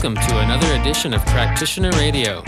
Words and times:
welcome 0.00 0.28
to 0.28 0.38
another 0.38 0.80
edition 0.80 1.12
of 1.12 1.20
Practitioner 1.26 1.90
Radio, 1.96 2.40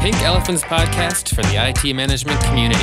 Pink 0.00 0.16
Elephant's 0.22 0.62
podcast 0.62 1.34
for 1.34 1.42
the 1.42 1.56
IT 1.68 1.94
management 1.94 2.40
community. 2.44 2.78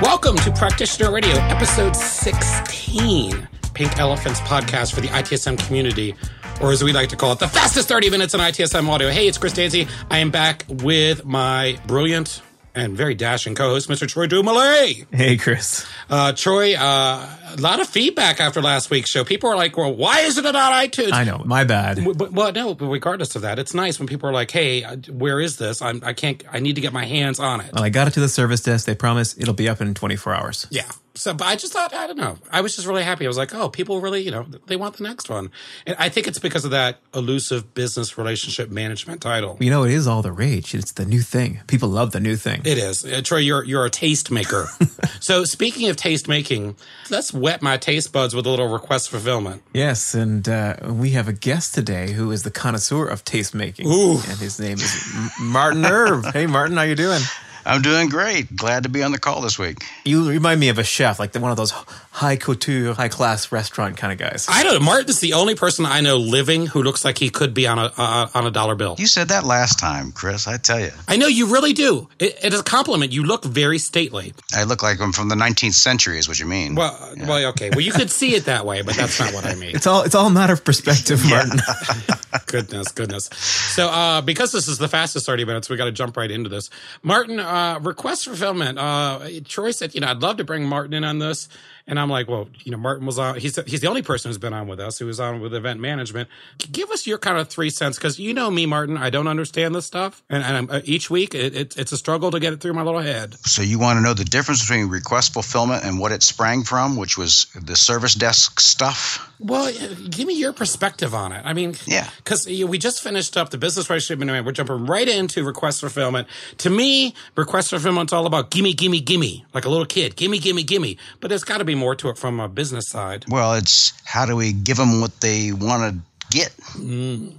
Welcome 0.00 0.36
to 0.36 0.52
Practitioner 0.52 1.12
Radio, 1.12 1.36
episode 1.50 1.94
16, 1.94 3.46
Pink 3.76 3.98
Elephants 3.98 4.40
podcast 4.40 4.94
for 4.94 5.02
the 5.02 5.08
ITSM 5.08 5.58
community, 5.66 6.14
or 6.62 6.72
as 6.72 6.82
we 6.82 6.94
like 6.94 7.10
to 7.10 7.16
call 7.16 7.32
it, 7.32 7.38
the 7.40 7.46
fastest 7.46 7.88
30 7.88 8.08
minutes 8.08 8.32
in 8.32 8.40
ITSM 8.40 8.88
audio. 8.88 9.10
Hey, 9.10 9.28
it's 9.28 9.36
Chris 9.36 9.52
Dancy. 9.52 9.86
I 10.10 10.20
am 10.20 10.30
back 10.30 10.64
with 10.66 11.26
my 11.26 11.78
brilliant 11.86 12.40
and 12.74 12.96
very 12.96 13.14
dashing 13.14 13.54
co-host, 13.54 13.90
Mr. 13.90 14.08
Troy 14.08 14.28
DuMoulin. 14.28 15.14
Hey, 15.14 15.36
Chris. 15.36 15.86
Uh, 16.08 16.32
Troy, 16.32 16.74
uh, 16.74 17.28
a 17.58 17.62
lot 17.62 17.80
of 17.80 17.88
feedback 17.88 18.40
after 18.40 18.60
last 18.62 18.90
week's 18.90 19.10
show. 19.10 19.24
People 19.24 19.50
are 19.50 19.56
like, 19.56 19.76
well, 19.76 19.94
why 19.94 20.20
isn't 20.20 20.44
it 20.44 20.56
on 20.56 20.72
iTunes? 20.72 21.12
I 21.12 21.24
know, 21.24 21.42
my 21.44 21.64
bad. 21.64 22.04
But, 22.16 22.32
well, 22.32 22.52
no, 22.52 22.74
but 22.74 22.86
regardless 22.86 23.36
of 23.36 23.42
that, 23.42 23.58
it's 23.58 23.74
nice 23.74 23.98
when 23.98 24.06
people 24.08 24.28
are 24.28 24.32
like, 24.32 24.50
"Hey, 24.50 24.84
uh, 24.84 24.96
where 25.10 25.40
is 25.40 25.56
this? 25.56 25.82
I'm, 25.82 26.02
I 26.04 26.12
can't. 26.12 26.42
I 26.52 26.60
need 26.60 26.74
to 26.74 26.80
get 26.80 26.92
my 26.92 27.04
hands 27.04 27.40
on 27.40 27.60
it." 27.60 27.72
Well, 27.72 27.84
I 27.84 27.88
got 27.88 28.08
it 28.08 28.12
to 28.14 28.20
the 28.20 28.28
service 28.28 28.60
desk. 28.60 28.86
They 28.86 28.94
promise 28.94 29.36
it'll 29.38 29.54
be 29.54 29.68
up 29.68 29.80
in 29.80 29.94
24 29.94 30.34
hours. 30.34 30.66
Yeah. 30.70 30.90
So, 31.16 31.32
but 31.32 31.46
I 31.46 31.56
just 31.56 31.72
thought, 31.72 31.94
I 31.94 32.06
don't 32.06 32.18
know. 32.18 32.36
I 32.52 32.60
was 32.60 32.76
just 32.76 32.86
really 32.86 33.02
happy. 33.02 33.24
I 33.24 33.28
was 33.28 33.38
like, 33.38 33.54
oh, 33.54 33.70
people 33.70 34.00
really, 34.00 34.22
you 34.22 34.30
know, 34.30 34.44
they 34.66 34.76
want 34.76 34.98
the 34.98 35.02
next 35.02 35.30
one. 35.30 35.50
And 35.86 35.96
I 35.98 36.10
think 36.10 36.26
it's 36.26 36.38
because 36.38 36.66
of 36.66 36.72
that 36.72 36.98
elusive 37.14 37.72
business 37.72 38.18
relationship 38.18 38.70
management 38.70 39.22
title. 39.22 39.56
You 39.58 39.70
know, 39.70 39.84
it 39.84 39.92
is 39.92 40.06
all 40.06 40.20
the 40.20 40.32
rage. 40.32 40.74
It's 40.74 40.92
the 40.92 41.06
new 41.06 41.22
thing. 41.22 41.60
People 41.68 41.88
love 41.88 42.12
the 42.12 42.20
new 42.20 42.36
thing. 42.36 42.60
It 42.64 42.76
is. 42.76 43.04
Uh, 43.04 43.22
Troy, 43.24 43.38
you're, 43.38 43.64
you're 43.64 43.86
a 43.86 43.90
taste 43.90 44.30
maker. 44.30 44.68
so 45.20 45.44
speaking 45.44 45.88
of 45.88 45.96
taste 45.96 46.28
making, 46.28 46.76
let's 47.08 47.32
wet 47.46 47.62
my 47.62 47.76
taste 47.76 48.12
buds 48.12 48.34
with 48.34 48.44
a 48.44 48.50
little 48.50 48.66
request 48.66 49.08
fulfillment. 49.08 49.62
yes, 49.72 50.14
and 50.14 50.48
uh, 50.48 50.74
we 50.84 51.10
have 51.10 51.28
a 51.28 51.32
guest 51.32 51.76
today 51.76 52.10
who 52.10 52.32
is 52.32 52.42
the 52.42 52.50
connoisseur 52.50 53.06
of 53.06 53.24
taste 53.24 53.54
making. 53.54 53.86
Ooh. 53.86 54.14
And 54.14 54.38
his 54.40 54.58
name 54.58 54.78
is 54.78 54.92
Martin 55.40 55.86
Erb. 55.86 56.24
hey, 56.32 56.48
Martin, 56.48 56.76
how 56.76 56.82
you 56.82 56.96
doing? 56.96 57.22
I'm 57.66 57.82
doing 57.82 58.08
great. 58.08 58.54
Glad 58.54 58.84
to 58.84 58.88
be 58.88 59.02
on 59.02 59.10
the 59.10 59.18
call 59.18 59.40
this 59.40 59.58
week. 59.58 59.84
You 60.04 60.28
remind 60.28 60.60
me 60.60 60.68
of 60.68 60.78
a 60.78 60.84
chef, 60.84 61.18
like 61.18 61.32
the, 61.32 61.40
one 61.40 61.50
of 61.50 61.56
those 61.56 61.72
high 61.72 62.36
couture, 62.36 62.94
high 62.94 63.08
class 63.08 63.50
restaurant 63.50 63.96
kind 63.96 64.12
of 64.12 64.18
guys. 64.18 64.46
I 64.48 64.62
don't 64.62 64.74
know. 64.74 64.80
Martin's 64.80 65.18
the 65.18 65.32
only 65.32 65.56
person 65.56 65.84
I 65.84 66.00
know 66.00 66.16
living 66.16 66.66
who 66.66 66.82
looks 66.82 67.04
like 67.04 67.18
he 67.18 67.28
could 67.28 67.54
be 67.54 67.66
on 67.66 67.78
a, 67.78 67.92
uh, 67.96 68.28
on 68.34 68.46
a 68.46 68.52
dollar 68.52 68.76
bill. 68.76 68.94
You 68.98 69.08
said 69.08 69.28
that 69.28 69.42
last 69.44 69.80
time, 69.80 70.12
Chris. 70.12 70.46
I 70.46 70.58
tell 70.58 70.78
you, 70.78 70.92
I 71.08 71.16
know 71.16 71.26
you 71.26 71.52
really 71.52 71.72
do. 71.72 72.08
It, 72.20 72.38
it 72.42 72.54
is 72.54 72.60
a 72.60 72.64
compliment. 72.64 73.10
You 73.12 73.24
look 73.24 73.44
very 73.44 73.78
stately. 73.78 74.32
I 74.54 74.62
look 74.62 74.82
like 74.84 75.00
I'm 75.00 75.12
from 75.12 75.28
the 75.28 75.34
19th 75.34 75.74
century, 75.74 76.18
is 76.18 76.28
what 76.28 76.38
you 76.38 76.46
mean. 76.46 76.76
Well, 76.76 77.14
well, 77.18 77.48
okay. 77.50 77.70
Well, 77.70 77.80
you 77.80 77.92
could 77.92 78.10
see 78.10 78.34
it 78.36 78.44
that 78.44 78.64
way, 78.64 78.82
but 78.82 78.94
that's 78.94 79.18
not 79.18 79.34
what 79.34 79.44
I 79.44 79.54
mean. 79.54 79.66
It's 79.76 79.86
all 79.86 80.02
it's 80.02 80.14
all 80.14 80.28
a 80.28 80.30
matter 80.30 80.54
of 80.54 80.64
perspective, 80.64 81.22
Martin. 81.28 81.58
goodness, 82.46 82.92
goodness. 82.92 83.28
So, 83.74 83.88
uh, 83.88 84.22
because 84.22 84.52
this 84.52 84.68
is 84.68 84.78
the 84.78 84.88
fastest 84.88 85.26
30 85.26 85.44
minutes, 85.44 85.68
we 85.68 85.76
got 85.76 85.84
to 85.84 85.92
jump 85.92 86.16
right 86.16 86.30
into 86.30 86.48
this. 86.48 86.70
Martin, 87.02 87.38
uh, 87.38 87.55
request 87.80 88.24
fulfillment. 88.24 88.78
Uh, 88.78 89.20
Troy 89.44 89.70
said, 89.70 89.94
you 89.94 90.00
know, 90.00 90.08
I'd 90.08 90.22
love 90.22 90.36
to 90.38 90.44
bring 90.44 90.66
Martin 90.66 90.94
in 90.94 91.04
on 91.04 91.18
this. 91.18 91.48
And 91.88 92.00
I'm 92.00 92.10
like, 92.10 92.28
well, 92.28 92.48
you 92.64 92.72
know, 92.72 92.78
Martin 92.78 93.06
was 93.06 93.16
on, 93.18 93.36
he's, 93.38 93.54
he's 93.66 93.80
the 93.80 93.86
only 93.86 94.02
person 94.02 94.28
who's 94.28 94.38
been 94.38 94.52
on 94.52 94.66
with 94.66 94.80
us 94.80 94.98
who 94.98 95.06
was 95.06 95.20
on 95.20 95.40
with 95.40 95.54
event 95.54 95.78
management. 95.78 96.28
Give 96.72 96.90
us 96.90 97.06
your 97.06 97.16
kind 97.18 97.38
of 97.38 97.48
three 97.48 97.70
cents. 97.70 97.96
Cause 97.96 98.18
you 98.18 98.34
know 98.34 98.50
me, 98.50 98.66
Martin, 98.66 98.96
I 98.96 99.08
don't 99.08 99.28
understand 99.28 99.72
this 99.74 99.86
stuff. 99.86 100.24
And, 100.28 100.42
and 100.42 100.70
uh, 100.70 100.80
each 100.84 101.10
week 101.10 101.34
it, 101.34 101.54
it, 101.54 101.76
it's 101.76 101.92
a 101.92 101.96
struggle 101.96 102.32
to 102.32 102.40
get 102.40 102.52
it 102.52 102.60
through 102.60 102.72
my 102.72 102.82
little 102.82 103.00
head. 103.00 103.34
so 103.46 103.62
you 103.62 103.78
want 103.78 103.98
to 103.98 104.02
know 104.02 104.14
the 104.14 104.24
difference 104.24 104.62
between 104.62 104.88
request 104.88 105.32
fulfillment 105.32 105.84
and 105.84 106.00
what 106.00 106.10
it 106.10 106.24
sprang 106.24 106.64
from, 106.64 106.96
which 106.96 107.16
was 107.16 107.46
the 107.62 107.76
service 107.76 108.14
desk 108.14 108.58
stuff? 108.58 109.32
Well, 109.38 109.66
uh, 109.66 109.94
give 110.10 110.26
me 110.26 110.34
your 110.34 110.52
perspective 110.54 111.14
on 111.14 111.30
it. 111.32 111.42
I 111.44 111.52
mean, 111.52 111.76
Yeah. 111.86 112.08
because 112.16 112.46
we 112.46 112.78
just 112.78 113.00
finished 113.00 113.36
up 113.36 113.50
the 113.50 113.58
business 113.58 113.88
relationship 113.88 114.18
management. 114.18 114.46
We're 114.46 114.52
jumping 114.52 114.86
right 114.86 115.08
into 115.08 115.44
request 115.44 115.80
fulfillment. 115.80 116.26
To 116.58 116.70
me, 116.70 117.14
request 117.36 117.70
fulfillment's 117.70 118.12
all 118.12 118.26
about 118.26 118.50
gimme, 118.50 118.72
gimme, 118.74 119.00
gimme, 119.00 119.44
like 119.54 119.66
a 119.66 119.68
little 119.68 119.86
kid, 119.86 120.16
gimme, 120.16 120.38
gimme, 120.40 120.64
gimme. 120.64 120.98
But 121.20 121.30
it's 121.30 121.44
got 121.44 121.58
to 121.58 121.64
be 121.64 121.75
more 121.76 121.94
to 121.96 122.08
it 122.08 122.18
from 122.18 122.40
a 122.40 122.48
business 122.48 122.88
side. 122.88 123.24
Well, 123.28 123.54
it's 123.54 123.92
how 124.04 124.26
do 124.26 124.36
we 124.36 124.52
give 124.52 124.76
them 124.76 125.00
what 125.00 125.20
they 125.20 125.52
want 125.52 125.94
to 125.94 126.00
get? 126.36 126.52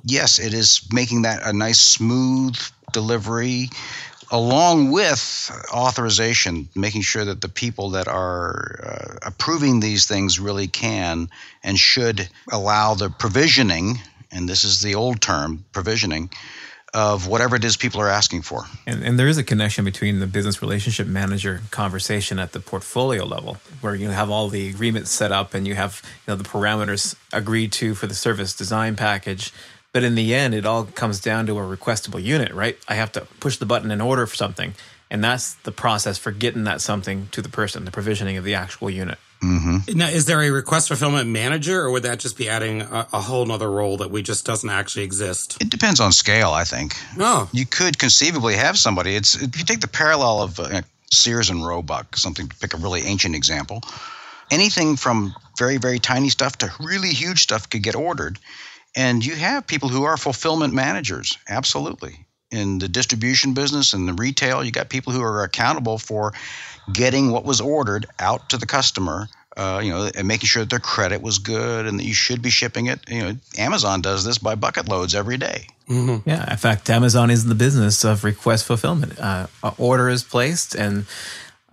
Yes, 0.04 0.40
it 0.40 0.54
is 0.54 0.88
making 0.92 1.24
that 1.24 1.46
a 1.46 1.54
nice, 1.54 1.80
smooth 1.80 2.58
delivery, 2.94 3.70
along 4.32 4.92
with 4.92 5.52
authorization, 5.74 6.68
making 6.76 7.02
sure 7.02 7.26
that 7.26 7.42
the 7.42 7.50
people 7.50 7.90
that 7.92 8.08
are 8.08 8.80
uh, 8.84 9.28
approving 9.28 9.80
these 9.80 10.06
things 10.08 10.40
really 10.40 10.68
can 10.68 11.30
and 11.64 11.78
should 11.78 12.30
allow 12.52 12.94
the 12.94 13.10
provisioning, 13.10 14.00
and 14.32 14.48
this 14.48 14.64
is 14.64 14.82
the 14.82 14.96
old 14.96 15.22
term, 15.22 15.66
provisioning, 15.72 16.30
of 16.94 17.28
whatever 17.28 17.56
it 17.56 17.64
is 17.64 17.76
people 17.78 18.02
are 18.02 18.10
asking 18.10 18.42
for. 18.42 18.66
And, 18.86 19.04
and 19.04 19.20
there 19.20 19.28
is 19.28 19.38
a 19.38 19.44
connection 19.44 19.84
between 19.84 20.20
the 20.20 20.28
business 20.28 20.62
relationship 20.62 21.08
manager 21.08 21.62
conversation 21.70 22.40
at 22.40 22.54
the 22.54 22.60
portfolio 22.60 23.26
level, 23.26 23.58
where 23.82 23.94
you 23.94 24.10
have 24.10 24.30
all 24.30 24.48
the 24.48 24.70
agreements 24.70 25.12
set 25.12 25.32
up 25.32 25.54
and 25.54 25.68
you 25.68 25.76
have 25.76 26.02
you 26.26 26.32
know 26.32 26.38
the 26.38 26.48
parameters 26.48 27.16
agreed 27.34 27.72
to 27.74 27.94
for 27.94 28.08
the 28.08 28.16
service 28.16 28.56
design 28.56 28.96
package. 28.96 29.54
But 29.94 30.04
in 30.04 30.16
the 30.16 30.34
end, 30.36 30.54
it 30.54 30.66
all 30.66 30.86
comes 30.86 31.20
down 31.20 31.46
to 31.48 31.58
a 31.58 31.78
requestable 31.78 32.22
unit, 32.22 32.54
right? 32.54 32.78
I 32.88 32.96
have 32.96 33.12
to 33.14 33.22
push 33.40 33.58
the 33.58 33.66
button 33.66 33.90
and 33.90 34.02
order 34.02 34.28
for 34.28 34.36
something, 34.36 34.74
and 35.10 35.24
that's 35.24 35.54
the 35.54 35.72
process 35.72 36.18
for 36.18 36.32
getting 36.32 36.66
that 36.66 36.82
something 36.82 37.30
to 37.32 37.42
the 37.42 37.50
person, 37.50 37.86
the 37.86 37.92
provisioning 37.92 38.38
of 38.38 38.44
the 38.44 38.54
actual 38.54 38.90
unit. 38.90 39.18
Now, 39.42 40.08
is 40.08 40.26
there 40.26 40.42
a 40.42 40.50
request 40.50 40.88
fulfillment 40.88 41.30
manager, 41.30 41.82
or 41.82 41.92
would 41.92 42.04
that 42.04 42.20
just 42.20 42.38
be 42.38 42.50
adding 42.50 42.82
a, 42.82 43.08
a 43.14 43.22
whole 43.22 43.46
nother 43.46 43.70
role 43.70 43.98
that 43.98 44.12
we 44.12 44.22
just 44.22 44.46
doesn't 44.46 44.70
actually 44.70 45.06
exist? 45.06 45.58
It 45.62 45.70
depends 45.70 46.00
on 46.00 46.12
scale, 46.12 46.52
I 46.52 46.64
think. 46.64 46.96
No. 47.16 47.48
you 47.52 47.66
could 47.66 47.98
conceivably 48.00 48.56
have 48.56 48.78
somebody. 48.78 49.16
It's 49.16 49.36
if 49.36 49.58
you 49.58 49.66
take 49.66 49.82
the 49.82 49.88
parallel 49.88 50.42
of 50.42 50.60
uh, 50.60 50.82
Sears 51.12 51.50
and 51.50 51.66
Roebuck, 51.66 52.18
something 52.18 52.48
to 52.48 52.56
pick 52.58 52.74
a 52.74 52.78
really 52.78 53.02
ancient 53.02 53.36
example. 53.36 53.82
Anything 54.52 54.96
from 54.96 55.36
very 55.58 55.78
very 55.78 56.00
tiny 56.00 56.30
stuff 56.30 56.58
to 56.60 56.72
really 56.80 57.10
huge 57.10 57.44
stuff 57.44 57.70
could 57.70 57.84
get 57.84 57.96
ordered, 57.96 58.40
and 58.96 59.26
you 59.26 59.36
have 59.36 59.68
people 59.68 59.90
who 59.90 60.04
are 60.04 60.18
fulfillment 60.18 60.74
managers. 60.74 61.38
Absolutely, 61.50 62.26
in 62.52 62.80
the 62.80 62.88
distribution 62.88 63.54
business 63.54 63.94
and 63.94 64.08
the 64.08 64.14
retail, 64.14 64.64
you 64.64 64.72
got 64.72 64.90
people 64.90 65.14
who 65.14 65.22
are 65.22 65.44
accountable 65.44 65.98
for 65.98 66.34
getting 66.92 67.32
what 67.32 67.44
was 67.44 67.60
ordered 67.62 68.06
out 68.20 68.50
to 68.50 68.58
the 68.58 68.66
customer. 68.66 69.28
Uh, 69.56 69.82
you 69.84 69.90
know, 69.90 70.08
and 70.16 70.28
making 70.28 70.46
sure 70.46 70.62
that 70.62 70.70
their 70.70 70.78
credit 70.78 71.20
was 71.20 71.40
good 71.40 71.88
and 71.88 72.00
that 72.00 72.04
you 72.04 72.14
should 72.14 72.44
be 72.44 72.52
shipping 72.52 72.86
it. 72.86 73.00
You 73.10 73.24
know, 73.24 73.36
Amazon 73.58 74.02
does 74.02 74.24
this 74.24 74.38
by 74.38 74.54
bucket 74.54 74.88
loads 74.88 75.16
every 75.16 75.38
day. 75.38 75.66
Yeah, 76.28 76.52
in 76.52 76.58
fact, 76.58 76.88
Amazon 76.92 77.32
is 77.32 77.42
in 77.42 77.50
the 77.50 77.56
business 77.56 78.06
of 78.06 78.24
request 78.24 78.66
fulfillment. 78.66 79.20
Uh, 79.20 79.48
an 79.64 79.74
order 79.80 80.10
is 80.10 80.24
placed, 80.24 80.76
and 80.76 81.08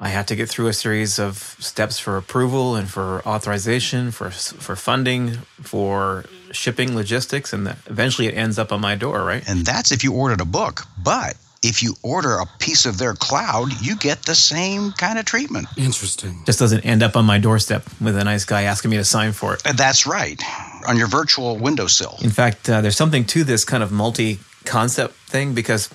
I 0.00 0.08
have 0.08 0.24
to 0.26 0.36
get 0.36 0.48
through 0.48 0.68
a 0.68 0.72
series 0.72 1.18
of 1.18 1.56
steps 1.60 1.98
for 1.98 2.16
approval 2.16 2.74
and 2.74 2.88
for 2.88 3.20
authorization, 3.26 4.12
for 4.12 4.30
for 4.30 4.76
funding, 4.76 5.32
for 5.60 6.24
shipping, 6.54 6.94
logistics, 6.94 7.52
and 7.52 7.66
that 7.66 7.78
eventually 7.86 8.28
it 8.28 8.32
ends 8.32 8.58
up 8.58 8.72
on 8.72 8.80
my 8.80 8.94
door. 8.94 9.24
Right? 9.24 9.42
And 9.48 9.66
that's 9.66 9.92
if 9.92 10.04
you 10.04 10.14
ordered 10.14 10.40
a 10.40 10.44
book. 10.46 10.82
But 11.02 11.36
if 11.64 11.82
you 11.82 11.94
order 12.02 12.36
a 12.36 12.46
piece 12.58 12.84
of 12.84 12.98
their 12.98 13.14
cloud, 13.14 13.80
you 13.80 13.96
get 13.96 14.22
the 14.22 14.34
same 14.34 14.92
kind 14.92 15.18
of 15.18 15.24
treatment. 15.24 15.66
Interesting. 15.78 16.42
Just 16.44 16.58
doesn't 16.58 16.84
end 16.84 17.02
up 17.02 17.16
on 17.16 17.24
my 17.24 17.38
doorstep 17.38 17.84
with 18.00 18.16
a 18.16 18.24
nice 18.24 18.44
guy 18.44 18.62
asking 18.62 18.90
me 18.90 18.98
to 18.98 19.04
sign 19.04 19.32
for 19.32 19.54
it. 19.54 19.62
That's 19.74 20.06
right, 20.06 20.40
on 20.86 20.98
your 20.98 21.08
virtual 21.08 21.56
windowsill. 21.56 22.18
In 22.22 22.30
fact, 22.30 22.68
uh, 22.68 22.82
there's 22.82 22.96
something 22.96 23.24
to 23.26 23.44
this 23.44 23.64
kind 23.64 23.82
of 23.82 23.90
multi-concept 23.90 25.14
thing 25.14 25.54
because 25.54 25.88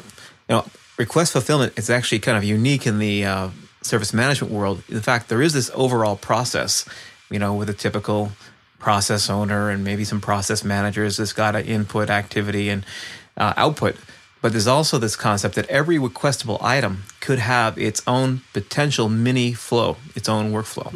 you 0.49 0.55
know 0.55 0.65
request 0.97 1.33
fulfillment 1.33 1.73
is 1.77 1.89
actually 1.89 2.19
kind 2.19 2.37
of 2.37 2.43
unique 2.43 2.87
in 2.87 2.97
the 2.97 3.25
uh, 3.25 3.49
service 3.83 4.11
management 4.11 4.51
world. 4.51 4.81
In 4.89 5.01
fact, 5.01 5.29
there 5.29 5.41
is 5.41 5.53
this 5.53 5.69
overall 5.75 6.15
process, 6.15 6.83
you 7.29 7.37
know, 7.37 7.53
with 7.53 7.69
a 7.69 7.75
typical 7.75 8.31
process 8.79 9.29
owner 9.29 9.69
and 9.69 9.83
maybe 9.83 10.03
some 10.03 10.21
process 10.21 10.63
managers 10.63 11.17
that's 11.17 11.33
got 11.33 11.55
an 11.55 11.65
input 11.65 12.09
activity 12.09 12.69
and 12.69 12.85
uh, 13.37 13.53
output. 13.57 13.95
But 14.41 14.53
there's 14.53 14.67
also 14.67 14.97
this 14.97 15.15
concept 15.17 15.55
that 15.55 15.67
every 15.67 15.97
requestable 15.97 16.61
item 16.61 17.03
could 17.19 17.39
have 17.39 17.77
its 17.77 18.01
own 18.07 18.41
potential 18.53 19.09
mini 19.09 19.53
flow, 19.53 19.97
its 20.15 20.29
own 20.29 20.53
workflow. 20.53 20.93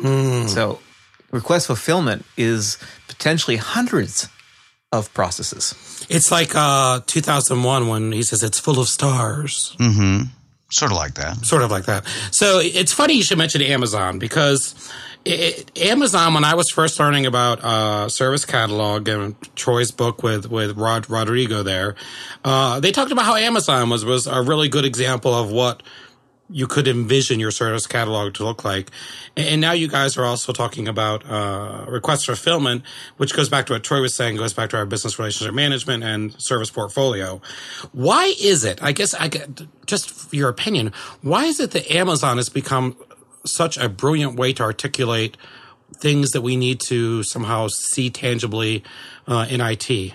So 0.47 0.79
request 1.31 1.67
fulfillment 1.67 2.25
is 2.37 2.77
potentially 3.07 3.57
hundreds 3.57 4.29
of 4.93 5.13
processes. 5.13 6.05
It's 6.09 6.31
like 6.31 6.51
uh, 6.55 7.01
2001 7.05 7.87
when 7.87 8.11
he 8.11 8.23
says 8.23 8.43
it's 8.43 8.59
full 8.59 8.79
of 8.79 8.87
stars. 8.87 9.75
Mm-hmm. 9.79 10.27
Sort 10.73 10.91
of 10.91 10.97
like 10.97 11.13
that. 11.15 11.45
Sort 11.45 11.61
of 11.61 11.71
like 11.71 11.85
that. 11.85 12.05
So 12.31 12.59
it's 12.59 12.91
funny 12.91 13.13
you 13.13 13.23
should 13.23 13.37
mention 13.37 13.61
Amazon 13.61 14.17
because 14.17 14.91
it, 15.25 15.71
Amazon, 15.79 16.33
when 16.33 16.43
I 16.43 16.55
was 16.55 16.69
first 16.69 16.99
learning 16.99 17.25
about 17.25 17.63
uh, 17.63 18.09
service 18.09 18.43
catalog 18.43 19.07
and 19.07 19.35
Troy's 19.55 19.91
book 19.91 20.23
with 20.23 20.49
with 20.49 20.75
Rod, 20.75 21.09
Rodrigo 21.09 21.63
there, 21.63 21.95
uh, 22.43 22.79
they 22.79 22.91
talked 22.91 23.11
about 23.11 23.25
how 23.25 23.35
Amazon 23.35 23.89
was 23.89 24.03
was 24.03 24.27
a 24.27 24.41
really 24.41 24.67
good 24.67 24.83
example 24.83 25.33
of 25.33 25.51
what 25.51 25.83
you 26.49 26.67
could 26.67 26.87
envision 26.87 27.39
your 27.39 27.51
service 27.51 27.87
catalog 27.87 28.33
to 28.35 28.43
look 28.43 28.63
like. 28.63 28.91
And 29.35 29.61
now 29.61 29.71
you 29.71 29.87
guys 29.87 30.17
are 30.17 30.25
also 30.25 30.53
talking 30.53 30.87
about 30.87 31.25
uh, 31.25 31.85
request 31.87 32.25
fulfillment, 32.25 32.83
which 33.17 33.35
goes 33.35 33.49
back 33.49 33.65
to 33.67 33.73
what 33.73 33.83
Troy 33.83 34.01
was 34.01 34.15
saying, 34.15 34.35
goes 34.37 34.53
back 34.53 34.69
to 34.71 34.77
our 34.77 34.85
business 34.85 35.17
relationship 35.17 35.55
management 35.55 36.03
and 36.03 36.39
service 36.41 36.69
portfolio. 36.69 37.41
Why 37.91 38.33
is 38.41 38.65
it? 38.65 38.83
I 38.83 38.91
guess 38.91 39.13
I 39.13 39.29
get 39.29 39.61
just 39.85 40.33
your 40.33 40.49
opinion. 40.49 40.91
Why 41.21 41.45
is 41.45 41.59
it 41.59 41.71
that 41.71 41.89
Amazon 41.91 42.37
has 42.37 42.49
become 42.49 42.97
such 43.45 43.77
a 43.77 43.89
brilliant 43.89 44.35
way 44.35 44.53
to 44.53 44.63
articulate 44.63 45.37
things 45.95 46.31
that 46.31 46.41
we 46.41 46.55
need 46.55 46.79
to 46.81 47.23
somehow 47.23 47.67
see 47.69 48.09
tangibly 48.09 48.83
uh, 49.27 49.47
in 49.49 49.61
IT? 49.61 50.13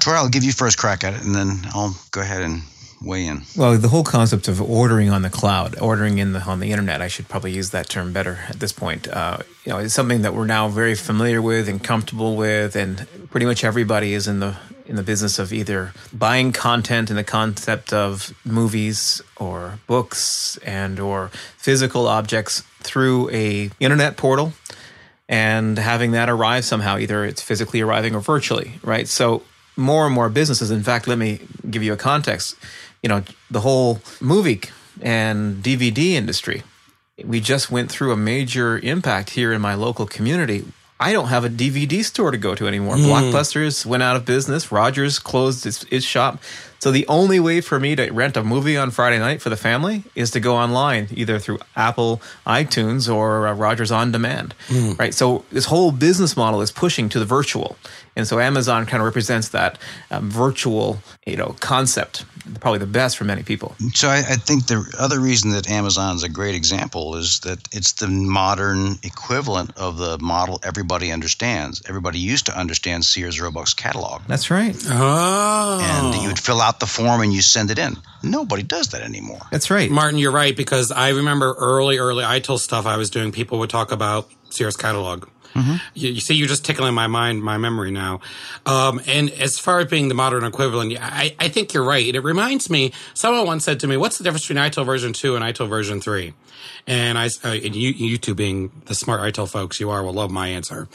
Troy, 0.00 0.14
I'll 0.14 0.28
give 0.28 0.44
you 0.44 0.52
first 0.52 0.78
crack 0.78 1.04
at 1.04 1.14
it, 1.14 1.22
and 1.22 1.34
then 1.34 1.60
I'll 1.74 1.96
go 2.10 2.20
ahead 2.20 2.42
and 2.42 2.62
weigh 3.04 3.26
in? 3.26 3.42
Well, 3.56 3.76
the 3.78 3.88
whole 3.88 4.04
concept 4.04 4.48
of 4.48 4.60
ordering 4.60 5.10
on 5.10 5.22
the 5.22 5.30
cloud, 5.30 5.78
ordering 5.80 6.18
in 6.18 6.32
the 6.32 6.40
on 6.42 6.60
the 6.60 6.70
internet, 6.70 7.02
I 7.02 7.08
should 7.08 7.28
probably 7.28 7.52
use 7.52 7.70
that 7.70 7.88
term 7.88 8.12
better 8.12 8.40
at 8.48 8.60
this 8.60 8.72
point. 8.72 9.08
Uh, 9.08 9.38
you 9.64 9.72
know, 9.72 9.78
it's 9.78 9.94
something 9.94 10.22
that 10.22 10.34
we're 10.34 10.46
now 10.46 10.68
very 10.68 10.94
familiar 10.94 11.40
with 11.40 11.68
and 11.68 11.82
comfortable 11.82 12.36
with, 12.36 12.76
and 12.76 13.06
pretty 13.30 13.46
much 13.46 13.64
everybody 13.64 14.14
is 14.14 14.28
in 14.28 14.40
the 14.40 14.56
in 14.86 14.96
the 14.96 15.02
business 15.02 15.38
of 15.38 15.52
either 15.52 15.92
buying 16.12 16.52
content 16.52 17.10
in 17.10 17.16
the 17.16 17.24
concept 17.24 17.92
of 17.92 18.34
movies 18.44 19.22
or 19.36 19.78
books 19.86 20.58
and 20.58 20.98
or 20.98 21.30
physical 21.56 22.06
objects 22.06 22.62
through 22.80 23.30
a 23.30 23.70
internet 23.80 24.16
portal 24.16 24.52
and 25.28 25.78
having 25.78 26.10
that 26.10 26.28
arrive 26.28 26.64
somehow 26.64 26.98
either 26.98 27.24
it's 27.24 27.40
physically 27.40 27.80
arriving 27.80 28.14
or 28.14 28.20
virtually 28.20 28.74
right 28.82 29.08
so 29.08 29.42
more 29.76 30.04
and 30.04 30.14
more 30.14 30.28
businesses 30.28 30.70
in 30.70 30.82
fact 30.82 31.06
let 31.06 31.16
me 31.16 31.40
give 31.70 31.82
you 31.82 31.92
a 31.92 31.96
context 31.96 32.56
you 33.02 33.08
know, 33.08 33.22
the 33.50 33.60
whole 33.60 34.00
movie 34.20 34.60
and 35.00 35.62
DVD 35.62 36.12
industry. 36.12 36.62
We 37.24 37.40
just 37.40 37.70
went 37.70 37.90
through 37.90 38.12
a 38.12 38.16
major 38.16 38.78
impact 38.78 39.30
here 39.30 39.52
in 39.52 39.60
my 39.60 39.74
local 39.74 40.06
community. 40.06 40.64
I 40.98 41.12
don't 41.12 41.28
have 41.28 41.44
a 41.44 41.48
DVD 41.48 42.04
store 42.04 42.30
to 42.30 42.38
go 42.38 42.54
to 42.54 42.66
anymore. 42.68 42.96
Mm. 42.96 43.04
Blockbusters 43.04 43.84
went 43.84 44.02
out 44.02 44.16
of 44.16 44.24
business. 44.24 44.70
Rogers 44.70 45.18
closed 45.18 45.66
its, 45.66 45.84
its 45.84 46.06
shop. 46.06 46.40
So 46.82 46.90
the 46.90 47.06
only 47.06 47.38
way 47.38 47.60
for 47.60 47.78
me 47.78 47.94
to 47.94 48.10
rent 48.10 48.36
a 48.36 48.42
movie 48.42 48.76
on 48.76 48.90
Friday 48.90 49.20
night 49.20 49.40
for 49.40 49.50
the 49.50 49.56
family 49.56 50.02
is 50.16 50.32
to 50.32 50.40
go 50.40 50.56
online, 50.56 51.06
either 51.12 51.38
through 51.38 51.60
Apple 51.76 52.20
iTunes 52.44 53.08
or 53.08 53.46
uh, 53.46 53.54
Rogers 53.54 53.92
On 53.92 54.10
Demand, 54.10 54.56
mm. 54.66 54.98
right? 54.98 55.14
So 55.14 55.44
this 55.52 55.66
whole 55.66 55.92
business 55.92 56.36
model 56.36 56.60
is 56.60 56.72
pushing 56.72 57.08
to 57.10 57.20
the 57.20 57.24
virtual, 57.24 57.76
and 58.16 58.26
so 58.26 58.40
Amazon 58.40 58.84
kind 58.84 59.00
of 59.00 59.04
represents 59.04 59.50
that 59.50 59.78
um, 60.10 60.28
virtual, 60.28 60.98
you 61.24 61.36
know, 61.36 61.54
concept. 61.60 62.24
Probably 62.58 62.80
the 62.80 62.86
best 62.86 63.16
for 63.16 63.22
many 63.22 63.44
people. 63.44 63.76
So 63.94 64.08
I, 64.08 64.16
I 64.16 64.34
think 64.34 64.66
the 64.66 64.84
other 64.98 65.20
reason 65.20 65.52
that 65.52 65.70
Amazon 65.70 66.16
is 66.16 66.24
a 66.24 66.28
great 66.28 66.56
example 66.56 67.14
is 67.14 67.38
that 67.40 67.68
it's 67.70 67.92
the 67.92 68.08
modern 68.08 68.98
equivalent 69.04 69.70
of 69.76 69.96
the 69.96 70.18
model 70.18 70.58
everybody 70.64 71.12
understands. 71.12 71.80
Everybody 71.88 72.18
used 72.18 72.46
to 72.46 72.58
understand 72.58 73.04
Sears 73.04 73.40
Roebuck's 73.40 73.74
catalog. 73.74 74.22
That's 74.26 74.50
right. 74.50 74.74
Oh, 74.88 75.78
and 75.80 76.20
you 76.20 76.28
would 76.30 76.38
fill 76.38 76.60
out 76.60 76.71
out 76.72 76.80
the 76.80 76.86
form 76.86 77.20
and 77.20 77.32
you 77.32 77.42
send 77.42 77.70
it 77.70 77.78
in. 77.78 77.96
Nobody 78.22 78.62
does 78.62 78.88
that 78.88 79.02
anymore. 79.02 79.40
That's 79.50 79.70
right. 79.70 79.90
Martin, 79.90 80.18
you're 80.18 80.32
right 80.32 80.56
because 80.56 80.90
I 80.90 81.10
remember 81.10 81.54
early, 81.58 81.98
early 81.98 82.24
ITIL 82.24 82.58
stuff 82.58 82.86
I 82.86 82.96
was 82.96 83.10
doing, 83.10 83.32
people 83.32 83.58
would 83.58 83.70
talk 83.70 83.92
about 83.92 84.30
Sears 84.50 84.76
catalog. 84.76 85.28
Mm-hmm. 85.54 85.76
You, 85.92 86.12
you, 86.12 86.20
see, 86.20 86.34
you're 86.34 86.48
just 86.48 86.64
tickling 86.64 86.94
my 86.94 87.06
mind, 87.06 87.42
my 87.42 87.58
memory 87.58 87.90
now. 87.90 88.20
Um, 88.64 89.02
and 89.06 89.28
as 89.30 89.58
far 89.58 89.80
as 89.80 89.86
being 89.86 90.08
the 90.08 90.14
modern 90.14 90.44
equivalent, 90.44 90.96
I, 90.98 91.34
I 91.38 91.48
think 91.48 91.74
you're 91.74 91.84
right. 91.84 92.06
And 92.06 92.16
It 92.16 92.24
reminds 92.24 92.70
me, 92.70 92.92
someone 93.12 93.46
once 93.46 93.64
said 93.64 93.78
to 93.80 93.86
me, 93.86 93.98
what's 93.98 94.16
the 94.16 94.24
difference 94.24 94.46
between 94.46 94.64
ITIL 94.64 94.86
version 94.86 95.12
2 95.12 95.36
and 95.36 95.44
ITIL 95.44 95.68
version 95.68 96.00
3? 96.00 96.32
And 96.86 97.18
I, 97.18 97.26
uh, 97.26 97.48
and 97.48 97.76
you, 97.76 97.90
you 97.90 98.16
two 98.16 98.34
being 98.34 98.72
the 98.86 98.94
smart 98.94 99.20
ITIL 99.20 99.48
folks 99.48 99.78
you 99.78 99.90
are 99.90 100.02
will 100.02 100.14
love 100.14 100.30
my 100.30 100.48
answer. 100.48 100.88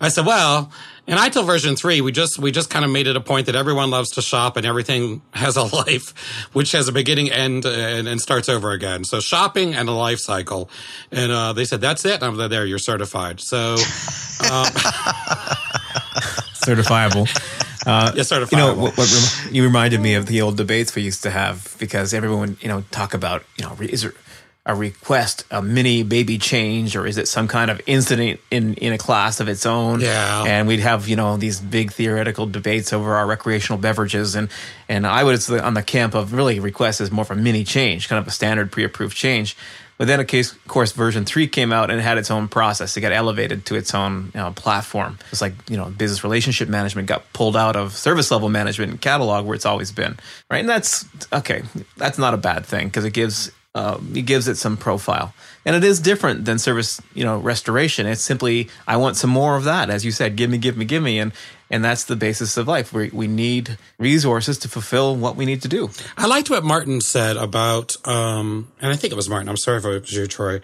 I 0.00 0.08
said, 0.08 0.26
well, 0.26 0.70
in 1.06 1.18
ITIL 1.18 1.44
version 1.44 1.76
three, 1.76 2.00
we 2.00 2.12
just 2.12 2.38
we 2.38 2.50
just 2.50 2.70
kind 2.70 2.84
of 2.84 2.90
made 2.90 3.06
it 3.06 3.14
a 3.14 3.20
point 3.20 3.46
that 3.46 3.54
everyone 3.54 3.90
loves 3.90 4.10
to 4.12 4.22
shop 4.22 4.56
and 4.56 4.64
everything 4.64 5.20
has 5.32 5.56
a 5.56 5.62
life, 5.76 6.14
which 6.52 6.72
has 6.72 6.88
a 6.88 6.92
beginning, 6.92 7.30
end, 7.30 7.66
and, 7.66 8.08
and 8.08 8.20
starts 8.20 8.48
over 8.48 8.70
again. 8.72 9.04
So 9.04 9.20
shopping 9.20 9.74
and 9.74 9.88
a 9.88 9.92
life 9.92 10.18
cycle. 10.18 10.70
And 11.12 11.30
uh, 11.30 11.52
they 11.52 11.66
said 11.66 11.80
that's 11.80 12.04
it. 12.04 12.14
And 12.14 12.24
I'm 12.24 12.36
like, 12.36 12.50
there, 12.50 12.64
you're 12.64 12.78
certified. 12.78 13.40
So 13.40 13.72
um, 13.72 13.76
certifiable. 16.64 17.28
Uh, 17.86 18.12
yes, 18.16 18.32
certifiable. 18.32 18.52
You 18.52 18.58
know, 18.58 18.74
what, 18.74 18.96
what, 18.96 19.48
you 19.50 19.62
reminded 19.62 20.00
me 20.00 20.14
of 20.14 20.24
the 20.24 20.40
old 20.40 20.56
debates 20.56 20.94
we 20.94 21.02
used 21.02 21.22
to 21.24 21.30
have 21.30 21.76
because 21.78 22.14
everyone, 22.14 22.56
you 22.62 22.68
know, 22.68 22.82
talk 22.90 23.12
about, 23.12 23.44
you 23.58 23.66
know, 23.66 23.76
is 23.80 24.02
there 24.02 24.14
a 24.66 24.74
request 24.74 25.44
a 25.50 25.60
mini 25.60 26.02
baby 26.02 26.38
change 26.38 26.96
or 26.96 27.06
is 27.06 27.18
it 27.18 27.28
some 27.28 27.46
kind 27.46 27.70
of 27.70 27.80
incident 27.86 28.40
in 28.50 28.74
in 28.74 28.92
a 28.92 28.98
class 28.98 29.40
of 29.40 29.48
its 29.48 29.66
own 29.66 30.00
yeah 30.00 30.44
and 30.46 30.66
we'd 30.66 30.80
have 30.80 31.06
you 31.06 31.16
know 31.16 31.36
these 31.36 31.60
big 31.60 31.92
theoretical 31.92 32.46
debates 32.46 32.92
over 32.92 33.14
our 33.14 33.26
recreational 33.26 33.78
beverages 33.78 34.34
and 34.34 34.48
and 34.88 35.06
i 35.06 35.22
was 35.22 35.50
on 35.50 35.74
the 35.74 35.82
camp 35.82 36.14
of 36.14 36.32
really 36.32 36.60
request 36.60 37.00
is 37.00 37.10
more 37.10 37.22
of 37.22 37.30
a 37.30 37.36
mini 37.36 37.62
change 37.62 38.08
kind 38.08 38.18
of 38.18 38.26
a 38.26 38.30
standard 38.30 38.72
pre-approved 38.72 39.16
change 39.16 39.54
but 39.96 40.08
then, 40.08 40.18
a 40.18 40.24
case 40.24 40.52
of 40.52 40.66
course, 40.66 40.92
version 40.92 41.24
three 41.24 41.46
came 41.46 41.72
out 41.72 41.90
and 41.90 42.00
it 42.00 42.02
had 42.02 42.18
its 42.18 42.30
own 42.30 42.48
process. 42.48 42.96
It 42.96 43.00
got 43.00 43.12
elevated 43.12 43.66
to 43.66 43.76
its 43.76 43.94
own 43.94 44.32
you 44.34 44.40
know, 44.40 44.50
platform. 44.50 45.18
It's 45.30 45.40
like 45.40 45.54
you 45.70 45.76
know, 45.76 45.86
business 45.86 46.24
relationship 46.24 46.68
management 46.68 47.06
got 47.06 47.32
pulled 47.32 47.56
out 47.56 47.76
of 47.76 47.92
service 47.92 48.30
level 48.30 48.48
management 48.48 48.90
and 48.90 49.00
catalog 49.00 49.46
where 49.46 49.54
it's 49.54 49.66
always 49.66 49.92
been, 49.92 50.18
right? 50.50 50.58
And 50.58 50.68
that's 50.68 51.06
okay. 51.32 51.62
That's 51.96 52.18
not 52.18 52.34
a 52.34 52.36
bad 52.36 52.66
thing 52.66 52.88
because 52.88 53.04
it 53.04 53.12
gives 53.12 53.52
um, 53.74 54.12
it 54.14 54.22
gives 54.22 54.48
it 54.48 54.56
some 54.56 54.76
profile. 54.76 55.34
And 55.66 55.74
it 55.74 55.82
is 55.82 55.98
different 55.98 56.44
than 56.44 56.58
service 56.58 57.00
you 57.14 57.24
know 57.24 57.38
restoration. 57.38 58.06
It's 58.06 58.22
simply 58.22 58.68
i 58.86 58.96
want 58.96 59.16
some 59.16 59.30
more 59.30 59.56
of 59.56 59.64
that. 59.64 59.90
As 59.90 60.04
you 60.04 60.12
said 60.12 60.36
give 60.36 60.50
me 60.50 60.58
give 60.58 60.76
me 60.76 60.84
give 60.84 61.02
me. 61.02 61.18
And 61.18 61.32
and 61.74 61.84
that's 61.84 62.04
the 62.04 62.14
basis 62.14 62.56
of 62.56 62.68
life 62.68 62.92
we, 62.92 63.10
we 63.10 63.26
need 63.26 63.76
resources 63.98 64.58
to 64.58 64.68
fulfill 64.68 65.16
what 65.16 65.34
we 65.34 65.44
need 65.44 65.60
to 65.60 65.68
do 65.68 65.90
i 66.16 66.26
liked 66.26 66.48
what 66.48 66.62
martin 66.62 67.00
said 67.00 67.36
about 67.36 67.96
um, 68.06 68.70
and 68.80 68.92
i 68.92 68.96
think 68.96 69.12
it 69.12 69.16
was 69.16 69.28
martin 69.28 69.48
i'm 69.48 69.56
sorry 69.56 69.78
if 69.78 69.84
it 69.84 70.00
was 70.00 70.12
you 70.12 70.26
troy 70.26 70.60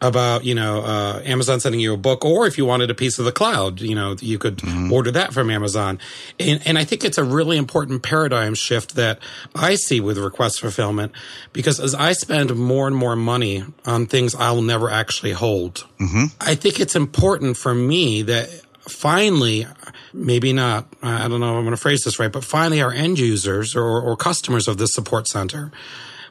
about 0.00 0.44
you 0.44 0.54
know 0.54 0.80
uh, 0.80 1.20
amazon 1.24 1.60
sending 1.60 1.80
you 1.80 1.92
a 1.92 1.98
book 1.98 2.24
or 2.24 2.46
if 2.46 2.56
you 2.56 2.64
wanted 2.64 2.90
a 2.90 2.94
piece 2.94 3.18
of 3.18 3.24
the 3.24 3.32
cloud 3.32 3.80
you 3.80 3.94
know 3.94 4.16
you 4.20 4.38
could 4.38 4.56
mm-hmm. 4.58 4.92
order 4.92 5.10
that 5.10 5.34
from 5.34 5.50
amazon 5.50 5.98
and, 6.40 6.66
and 6.66 6.78
i 6.78 6.84
think 6.84 7.04
it's 7.04 7.18
a 7.18 7.24
really 7.24 7.58
important 7.58 8.02
paradigm 8.02 8.54
shift 8.54 8.94
that 8.94 9.18
i 9.54 9.74
see 9.74 10.00
with 10.00 10.16
request 10.16 10.60
fulfillment 10.60 11.12
because 11.52 11.78
as 11.78 11.94
i 11.94 12.12
spend 12.12 12.54
more 12.56 12.86
and 12.86 12.96
more 12.96 13.16
money 13.16 13.64
on 13.84 14.06
things 14.06 14.34
I'll 14.34 14.62
never 14.62 14.90
actually 14.90 15.32
hold. 15.32 15.86
Mm-hmm. 16.00 16.24
I 16.40 16.54
think 16.54 16.80
it's 16.80 16.96
important 16.96 17.56
for 17.56 17.74
me 17.74 18.22
that 18.22 18.48
finally, 18.88 19.66
maybe 20.12 20.52
not, 20.52 20.86
I 21.02 21.28
don't 21.28 21.40
know 21.40 21.52
if 21.52 21.56
I'm 21.56 21.64
going 21.64 21.70
to 21.70 21.76
phrase 21.76 22.02
this 22.02 22.18
right, 22.18 22.32
but 22.32 22.44
finally 22.44 22.82
our 22.82 22.92
end 22.92 23.18
users 23.18 23.74
or, 23.74 24.00
or 24.00 24.16
customers 24.16 24.68
of 24.68 24.78
this 24.78 24.92
support 24.92 25.26
center 25.26 25.72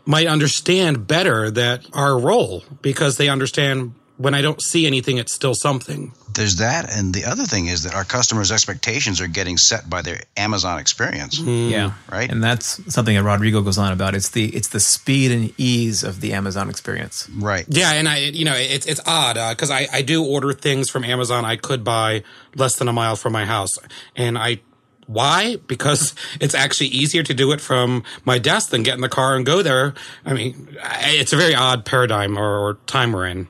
might 0.06 0.28
understand 0.28 1.08
better 1.08 1.50
that 1.52 1.86
our 1.94 2.20
role 2.20 2.64
because 2.82 3.18
they 3.18 3.30
understand 3.30 3.94
when 4.18 4.34
I 4.34 4.42
don't 4.42 4.62
see 4.62 4.86
anything, 4.86 5.18
it's 5.18 5.34
still 5.34 5.56
something. 5.56 6.14
There's 6.34 6.58
that, 6.58 6.92
and 6.92 7.14
the 7.14 7.26
other 7.26 7.46
thing 7.46 7.68
is 7.68 7.84
that 7.84 7.94
our 7.94 8.04
customers' 8.04 8.52
expectations 8.52 9.22
are 9.22 9.28
getting 9.28 9.58
set 9.58 9.90
by 9.90 10.02
their 10.02 10.22
Amazon 10.38 10.80
experience. 10.80 11.40
Mm. 11.40 11.70
Yeah, 11.70 11.94
right. 12.12 12.30
And 12.30 12.44
that's 12.44 12.94
something 12.94 13.16
that 13.16 13.24
Rodrigo 13.24 13.62
goes 13.62 13.78
on 13.78 13.92
about. 13.92 14.16
It's 14.16 14.30
the 14.30 14.56
it's 14.56 14.70
the 14.70 14.80
speed 14.80 15.32
and 15.32 15.54
ease 15.58 16.04
of 16.04 16.22
the 16.22 16.34
Amazon 16.34 16.70
experience. 16.70 17.30
Right. 17.30 17.66
Yeah, 17.68 17.94
and 17.94 18.08
I 18.08 18.18
you 18.18 18.46
know 18.46 18.56
it's 18.56 18.86
it's 18.86 19.02
odd 19.06 19.36
because 19.56 19.72
uh, 19.72 19.76
I 19.76 19.88
I 19.92 20.02
do 20.02 20.24
order 20.24 20.54
things 20.54 20.90
from 20.90 21.04
Amazon 21.04 21.46
I 21.46 21.56
could 21.56 21.84
buy 21.84 22.24
less 22.56 22.76
than 22.78 22.88
a 22.88 22.94
mile 22.94 23.16
from 23.16 23.34
my 23.34 23.46
house, 23.46 23.72
and 24.16 24.38
I 24.38 24.60
why? 25.08 25.58
Because 25.68 26.16
it's 26.42 26.56
actually 26.56 26.88
easier 26.88 27.24
to 27.24 27.34
do 27.34 27.52
it 27.52 27.62
from 27.62 28.04
my 28.26 28.38
desk 28.38 28.70
than 28.70 28.84
get 28.84 28.96
in 28.96 29.02
the 29.02 29.10
car 29.10 29.36
and 29.36 29.46
go 29.46 29.62
there. 29.62 29.94
I 30.26 30.34
mean, 30.34 30.70
it's 30.82 31.34
a 31.34 31.38
very 31.38 31.56
odd 31.56 31.86
paradigm 31.86 32.38
or, 32.38 32.58
or 32.60 32.74
time 32.86 33.12
we're 33.12 33.28
in. 33.28 33.48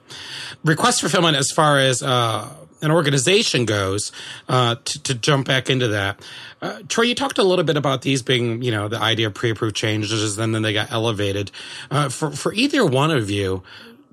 Request 0.64 1.02
fulfillment, 1.02 1.36
as 1.36 1.52
far 1.52 1.80
as 1.80 2.02
uh, 2.02 2.50
an 2.82 2.92
organization 2.92 3.66
goes, 3.66 4.12
uh, 4.48 4.76
to, 4.84 5.04
to, 5.04 5.14
jump 5.14 5.48
back 5.48 5.70
into 5.70 5.90
that. 5.90 6.22
Uh, 6.62 6.80
Troy, 6.88 7.06
you 7.06 7.16
talked 7.16 7.38
a 7.38 7.44
little 7.44 7.66
bit 7.66 7.76
about 7.76 8.02
these 8.02 8.22
being, 8.22 8.62
you 8.62 8.72
know, 8.72 8.88
the 8.88 9.00
idea 9.00 9.28
of 9.28 9.34
pre-approved 9.34 9.76
changes, 9.76 10.38
and 10.38 10.56
then 10.56 10.62
they 10.62 10.74
got 10.74 10.92
elevated. 10.92 11.52
Uh, 11.92 12.08
for 12.10 12.32
for 12.32 12.54
either 12.54 12.86
one 12.86 13.12
of 13.12 13.30
you, 13.30 13.64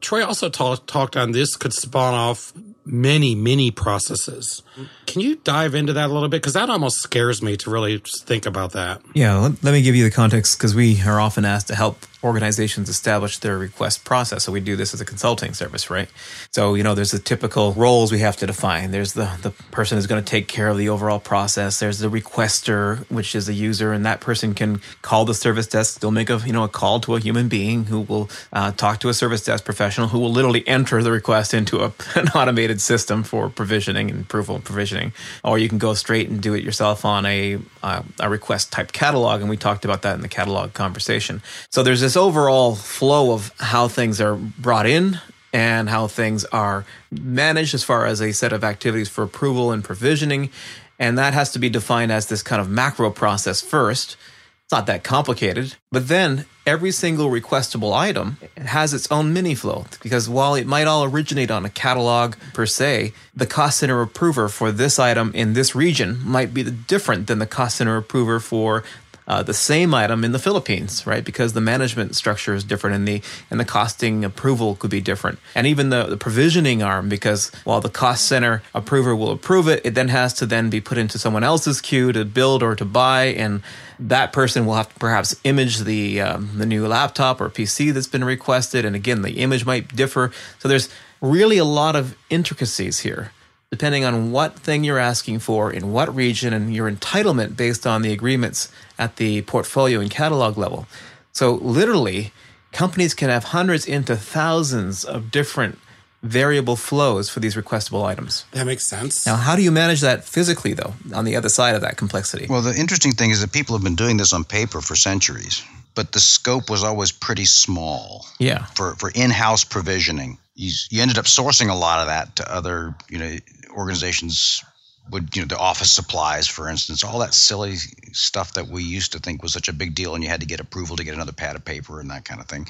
Troy 0.00 0.24
also 0.24 0.48
talk, 0.48 0.86
talked 0.86 1.16
on 1.16 1.32
this 1.32 1.56
could 1.56 1.72
spawn 1.72 2.14
off 2.14 2.52
many, 2.84 3.34
many 3.34 3.70
processes. 3.70 4.62
Can 5.06 5.20
you 5.20 5.36
dive 5.36 5.74
into 5.74 5.92
that 5.92 6.10
a 6.10 6.12
little 6.12 6.28
bit? 6.28 6.42
Because 6.42 6.54
that 6.54 6.70
almost 6.70 6.98
scares 6.98 7.42
me 7.42 7.56
to 7.58 7.70
really 7.70 8.02
think 8.22 8.46
about 8.46 8.72
that. 8.72 9.02
Yeah, 9.14 9.36
let, 9.36 9.62
let 9.62 9.72
me 9.72 9.82
give 9.82 9.94
you 9.94 10.04
the 10.04 10.10
context 10.10 10.58
because 10.58 10.74
we 10.74 11.00
are 11.02 11.20
often 11.20 11.44
asked 11.44 11.68
to 11.68 11.74
help 11.74 12.04
organizations 12.22 12.88
establish 12.88 13.38
their 13.38 13.56
request 13.56 14.04
process. 14.04 14.44
So 14.44 14.52
we 14.52 14.60
do 14.60 14.76
this 14.76 14.92
as 14.92 15.00
a 15.00 15.04
consulting 15.04 15.54
service, 15.54 15.90
right? 15.90 16.08
So, 16.50 16.74
you 16.74 16.82
know, 16.82 16.94
there's 16.94 17.12
the 17.12 17.18
typical 17.18 17.72
roles 17.72 18.12
we 18.12 18.18
have 18.18 18.36
to 18.38 18.46
define. 18.46 18.90
There's 18.90 19.14
the, 19.14 19.38
the 19.42 19.50
person 19.70 19.96
who's 19.96 20.06
going 20.06 20.22
to 20.22 20.30
take 20.30 20.48
care 20.48 20.68
of 20.68 20.76
the 20.76 20.88
overall 20.88 21.20
process. 21.20 21.80
There's 21.80 21.98
the 21.98 22.10
requester, 22.10 23.10
which 23.10 23.34
is 23.34 23.48
a 23.48 23.54
user, 23.54 23.92
and 23.92 24.04
that 24.04 24.20
person 24.20 24.54
can 24.54 24.80
call 25.02 25.24
the 25.24 25.34
service 25.34 25.66
desk. 25.66 26.00
They'll 26.00 26.10
make 26.10 26.30
a, 26.30 26.38
you 26.44 26.52
know, 26.52 26.64
a 26.64 26.68
call 26.68 27.00
to 27.00 27.14
a 27.14 27.20
human 27.20 27.48
being 27.48 27.84
who 27.84 28.00
will 28.00 28.28
uh, 28.52 28.72
talk 28.72 29.00
to 29.00 29.08
a 29.08 29.14
service 29.14 29.42
desk 29.44 29.64
professional 29.64 30.08
who 30.08 30.18
will 30.18 30.32
literally 30.32 30.66
enter 30.68 31.02
the 31.02 31.10
request 31.10 31.54
into 31.54 31.80
a, 31.80 31.92
an 32.14 32.28
automated 32.28 32.80
system 32.80 33.22
for 33.22 33.48
provisioning 33.48 34.10
and 34.10 34.22
approval 34.22 34.56
and 34.56 34.64
provisioning. 34.64 35.12
Or 35.42 35.58
you 35.58 35.68
can 35.68 35.78
go 35.78 35.94
straight 35.94 36.28
and 36.28 36.40
do 36.40 36.54
it 36.54 36.62
yourself 36.62 37.04
on 37.04 37.24
a, 37.24 37.58
uh, 37.82 38.02
a 38.18 38.28
request 38.28 38.72
type 38.72 38.92
catalog. 38.92 39.40
And 39.40 39.48
we 39.48 39.56
talked 39.56 39.84
about 39.84 40.02
that 40.02 40.14
in 40.14 40.20
the 40.20 40.28
catalog 40.28 40.74
conversation. 40.74 41.42
So 41.70 41.82
there's 41.82 42.00
this 42.00 42.09
overall 42.16 42.74
flow 42.74 43.32
of 43.32 43.52
how 43.58 43.88
things 43.88 44.20
are 44.20 44.36
brought 44.36 44.86
in 44.86 45.18
and 45.52 45.88
how 45.88 46.06
things 46.06 46.44
are 46.46 46.84
managed 47.10 47.74
as 47.74 47.82
far 47.82 48.06
as 48.06 48.20
a 48.20 48.32
set 48.32 48.52
of 48.52 48.62
activities 48.64 49.08
for 49.08 49.24
approval 49.24 49.72
and 49.72 49.82
provisioning. 49.82 50.50
And 50.98 51.18
that 51.18 51.34
has 51.34 51.52
to 51.52 51.58
be 51.58 51.68
defined 51.68 52.12
as 52.12 52.26
this 52.26 52.42
kind 52.42 52.60
of 52.60 52.68
macro 52.68 53.10
process 53.10 53.60
first. 53.60 54.16
It's 54.64 54.72
not 54.72 54.86
that 54.86 55.02
complicated. 55.02 55.74
But 55.90 56.06
then 56.06 56.44
every 56.64 56.92
single 56.92 57.28
requestable 57.28 57.92
item 57.92 58.36
has 58.56 58.94
its 58.94 59.10
own 59.10 59.32
mini 59.32 59.56
flow 59.56 59.86
because 60.00 60.28
while 60.28 60.54
it 60.54 60.66
might 60.66 60.86
all 60.86 61.02
originate 61.02 61.50
on 61.50 61.64
a 61.64 61.70
catalog 61.70 62.36
per 62.54 62.66
se, 62.66 63.12
the 63.34 63.46
cost 63.46 63.78
center 63.78 64.00
approver 64.00 64.48
for 64.48 64.70
this 64.70 65.00
item 65.00 65.32
in 65.34 65.54
this 65.54 65.74
region 65.74 66.20
might 66.24 66.54
be 66.54 66.62
different 66.62 67.26
than 67.26 67.40
the 67.40 67.46
cost 67.46 67.78
center 67.78 67.96
approver 67.96 68.38
for 68.38 68.84
uh, 69.30 69.44
the 69.44 69.54
same 69.54 69.94
item 69.94 70.24
in 70.24 70.32
the 70.32 70.40
Philippines, 70.40 71.06
right? 71.06 71.24
Because 71.24 71.52
the 71.52 71.60
management 71.60 72.16
structure 72.16 72.52
is 72.52 72.64
different 72.64 72.96
and 72.96 73.06
the 73.06 73.22
and 73.48 73.60
the 73.60 73.64
costing 73.64 74.24
approval 74.24 74.74
could 74.74 74.90
be 74.90 75.00
different, 75.00 75.38
and 75.54 75.68
even 75.68 75.90
the, 75.90 76.02
the 76.06 76.16
provisioning 76.16 76.82
arm. 76.82 77.08
Because 77.08 77.52
while 77.62 77.80
the 77.80 77.88
cost 77.88 78.24
center 78.24 78.60
approver 78.74 79.14
will 79.14 79.30
approve 79.30 79.68
it, 79.68 79.86
it 79.86 79.94
then 79.94 80.08
has 80.08 80.34
to 80.34 80.46
then 80.46 80.68
be 80.68 80.80
put 80.80 80.98
into 80.98 81.16
someone 81.16 81.44
else's 81.44 81.80
queue 81.80 82.10
to 82.10 82.24
build 82.24 82.60
or 82.60 82.74
to 82.74 82.84
buy, 82.84 83.26
and 83.26 83.62
that 84.00 84.32
person 84.32 84.66
will 84.66 84.74
have 84.74 84.92
to 84.92 84.98
perhaps 84.98 85.36
image 85.44 85.78
the 85.78 86.20
um, 86.20 86.50
the 86.56 86.66
new 86.66 86.88
laptop 86.88 87.40
or 87.40 87.48
PC 87.48 87.92
that's 87.92 88.08
been 88.08 88.24
requested, 88.24 88.84
and 88.84 88.96
again, 88.96 89.22
the 89.22 89.38
image 89.38 89.64
might 89.64 89.94
differ. 89.94 90.32
So 90.58 90.66
there's 90.66 90.88
really 91.20 91.58
a 91.58 91.64
lot 91.64 91.94
of 91.94 92.16
intricacies 92.30 92.98
here 92.98 93.30
depending 93.70 94.04
on 94.04 94.32
what 94.32 94.58
thing 94.58 94.84
you're 94.84 94.98
asking 94.98 95.38
for 95.38 95.72
in 95.72 95.92
what 95.92 96.14
region 96.14 96.52
and 96.52 96.74
your 96.74 96.90
entitlement 96.90 97.56
based 97.56 97.86
on 97.86 98.02
the 98.02 98.12
agreements 98.12 98.70
at 98.98 99.16
the 99.16 99.42
portfolio 99.42 100.00
and 100.00 100.10
catalog 100.10 100.58
level. 100.58 100.86
So, 101.32 101.54
literally, 101.54 102.32
companies 102.72 103.14
can 103.14 103.30
have 103.30 103.44
hundreds 103.44 103.86
into 103.86 104.16
thousands 104.16 105.04
of 105.04 105.30
different 105.30 105.78
variable 106.22 106.76
flows 106.76 107.30
for 107.30 107.40
these 107.40 107.54
requestable 107.54 108.04
items. 108.04 108.44
That 108.52 108.66
makes 108.66 108.86
sense. 108.86 109.26
Now, 109.26 109.36
how 109.36 109.56
do 109.56 109.62
you 109.62 109.70
manage 109.70 110.00
that 110.02 110.24
physically, 110.24 110.74
though, 110.74 110.94
on 111.14 111.24
the 111.24 111.36
other 111.36 111.48
side 111.48 111.74
of 111.74 111.80
that 111.80 111.96
complexity? 111.96 112.46
Well, 112.48 112.62
the 112.62 112.78
interesting 112.78 113.12
thing 113.12 113.30
is 113.30 113.40
that 113.40 113.52
people 113.52 113.74
have 113.74 113.84
been 113.84 113.94
doing 113.94 114.16
this 114.16 114.32
on 114.32 114.44
paper 114.44 114.80
for 114.80 114.96
centuries, 114.96 115.62
but 115.94 116.12
the 116.12 116.20
scope 116.20 116.68
was 116.68 116.84
always 116.84 117.10
pretty 117.10 117.46
small. 117.46 118.26
Yeah. 118.38 118.66
For, 118.74 118.96
for 118.96 119.10
in 119.14 119.30
house 119.30 119.64
provisioning. 119.64 120.36
You, 120.56 120.72
you 120.90 121.00
ended 121.00 121.16
up 121.16 121.24
sourcing 121.24 121.70
a 121.70 121.74
lot 121.74 122.00
of 122.00 122.08
that 122.08 122.36
to 122.36 122.54
other, 122.54 122.94
you 123.08 123.18
know, 123.18 123.36
organizations 123.70 124.64
would 125.10 125.34
you 125.34 125.42
know 125.42 125.48
the 125.48 125.58
office 125.58 125.90
supplies 125.90 126.46
for 126.46 126.68
instance 126.68 127.02
all 127.02 127.18
that 127.18 127.34
silly 127.34 127.76
stuff 128.12 128.52
that 128.52 128.68
we 128.68 128.82
used 128.82 129.12
to 129.12 129.18
think 129.18 129.42
was 129.42 129.52
such 129.52 129.68
a 129.68 129.72
big 129.72 129.94
deal 129.94 130.14
and 130.14 130.22
you 130.22 130.30
had 130.30 130.40
to 130.40 130.46
get 130.46 130.60
approval 130.60 130.96
to 130.96 131.04
get 131.04 131.14
another 131.14 131.32
pad 131.32 131.56
of 131.56 131.64
paper 131.64 132.00
and 132.00 132.10
that 132.10 132.24
kind 132.24 132.40
of 132.40 132.46
thing. 132.46 132.66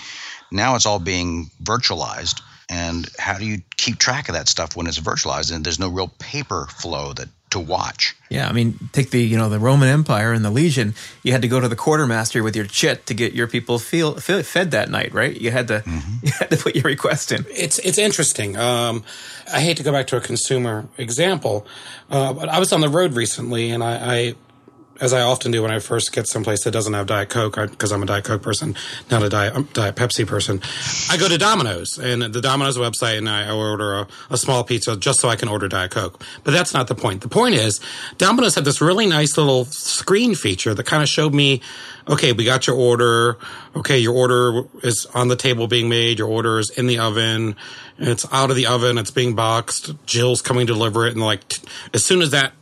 Now 0.51 0.75
it's 0.75 0.87
all 0.87 0.99
being 0.99 1.51
virtualized. 1.63 2.41
And 2.69 3.09
how 3.19 3.37
do 3.37 3.45
you 3.45 3.63
keep 3.77 3.99
track 3.99 4.29
of 4.29 4.35
that 4.35 4.49
stuff 4.49 4.77
when 4.77 4.87
it's 4.87 5.01
virtualized 5.01 5.53
and 5.53 5.65
there's 5.65 5.81
no 5.81 5.89
real 5.89 6.09
paper 6.19 6.67
flow 6.67 7.13
that 7.15 7.29
to 7.51 7.61
watch. 7.61 8.17
Yeah, 8.29 8.49
I 8.49 8.53
mean, 8.53 8.79
take 8.93 9.11
the 9.11 9.21
you 9.21 9.37
know 9.37 9.49
the 9.49 9.59
Roman 9.59 9.89
Empire 9.89 10.33
and 10.33 10.45
the 10.45 10.51
Legion. 10.51 10.95
You 11.23 11.33
had 11.33 11.43
to 11.43 11.49
go 11.49 11.61
to 11.61 11.69
the 11.69 11.77
quartermaster 11.77 12.43
with 12.43 12.57
your 12.57 12.65
chit 12.65 13.07
to 13.07 13.15
get 13.15 13.33
your 13.33 13.47
people 13.47 13.79
feel, 13.79 14.15
fed 14.15 14.71
that 14.71 14.91
night, 14.91 15.13
right? 15.13 15.39
You 15.39 15.51
had 15.51 15.69
to 15.69 15.81
mm-hmm. 15.81 16.13
you 16.27 16.33
had 16.39 16.51
to 16.51 16.57
put 16.57 16.75
your 16.75 16.85
request 16.85 17.33
in. 17.33 17.45
It's 17.51 17.79
it's 17.81 17.99
interesting. 17.99 18.57
Um, 18.57 19.05
I 19.53 19.61
hate 19.61 19.77
to 19.79 19.83
go 19.83 19.93
back 19.93 20.07
to 20.09 20.17
a 20.17 20.21
consumer 20.21 20.87
example, 20.97 21.67
uh, 22.11 22.33
but 22.33 22.49
I 22.49 22.59
was 22.59 22.73
on 22.73 22.81
the 22.81 22.89
road 22.89 23.15
recently, 23.15 23.71
and 23.71 23.83
I, 23.83 24.17
I 24.17 24.35
as 25.01 25.13
I 25.13 25.23
often 25.23 25.51
do 25.51 25.63
when 25.63 25.71
I 25.71 25.79
first 25.79 26.13
get 26.13 26.27
someplace 26.27 26.65
that 26.65 26.73
doesn't 26.73 26.93
have 26.93 27.07
Diet 27.07 27.31
Coke, 27.31 27.57
because 27.57 27.91
I'm 27.91 28.03
a 28.03 28.07
Diet 28.07 28.25
Coke 28.25 28.43
person, 28.43 28.77
not 29.11 29.23
a 29.23 29.29
Diet, 29.29 29.55
um, 29.55 29.69
Diet 29.73 29.97
Pepsi 29.97 30.27
person, 30.27 30.61
I 31.11 31.17
go 31.17 31.29
to 31.29 31.39
Domino's 31.39 31.99
and 31.99 32.23
the 32.23 32.41
Domino's 32.41 32.77
website 32.77 33.19
and 33.19 33.29
I 33.29 33.51
order 33.51 33.95
a, 33.95 34.09
a, 34.29 34.37
small 34.37 34.63
pizza 34.63 34.97
just 34.97 35.21
so 35.21 35.29
I 35.29 35.37
can 35.37 35.49
order 35.49 35.69
Diet 35.69 35.91
Coke. 35.91 36.23
But 36.45 36.53
that's 36.53 36.75
not 36.75 36.89
the 36.89 36.95
point. 36.95 37.23
The 37.23 37.29
point 37.29 37.55
is, 37.55 37.81
Domino's 38.19 38.55
had 38.55 38.65
this 38.65 38.81
really 38.81 39.07
nice 39.07 39.39
little 39.39 39.65
screen 39.67 40.35
feature 40.35 40.75
that 40.75 40.85
kind 40.85 41.03
of 41.03 41.09
showed 41.09 41.35
me, 41.35 41.63
okay, 42.09 42.33
we 42.33 42.45
got 42.45 42.67
your 42.67 42.77
order. 42.77 43.39
Okay, 43.77 43.99
your 43.99 44.15
order 44.15 44.65
is 44.83 45.07
on 45.15 45.29
the 45.29 45.37
table 45.37 45.67
being 45.67 45.89
made. 45.89 46.19
Your 46.19 46.29
order 46.29 46.59
is 46.59 46.71
in 46.71 46.87
the 46.87 46.99
oven. 46.99 47.57
It's 47.99 48.27
out 48.33 48.51
of 48.51 48.57
the 48.57 48.67
oven. 48.67 48.99
It's 48.99 49.11
being 49.11 49.35
boxed. 49.35 49.93
Jill's 50.07 50.43
coming 50.43 50.67
to 50.67 50.73
deliver 50.73 51.07
it. 51.07 51.13
And 51.13 51.23
like, 51.23 51.43
as 51.95 52.05
soon 52.05 52.23
as 52.23 52.31
that 52.31 52.53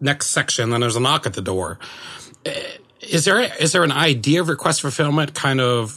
next 0.00 0.30
section, 0.30 0.70
then 0.70 0.80
there's 0.80 0.96
a 0.96 1.00
knock 1.00 1.26
at 1.26 1.34
the 1.34 1.42
door. 1.42 1.78
Is 3.00 3.24
there 3.24 3.40
is 3.40 3.72
there 3.72 3.82
an 3.82 3.92
idea 3.92 4.40
of 4.40 4.48
request 4.48 4.82
fulfillment 4.82 5.34
kind 5.34 5.60
of 5.60 5.92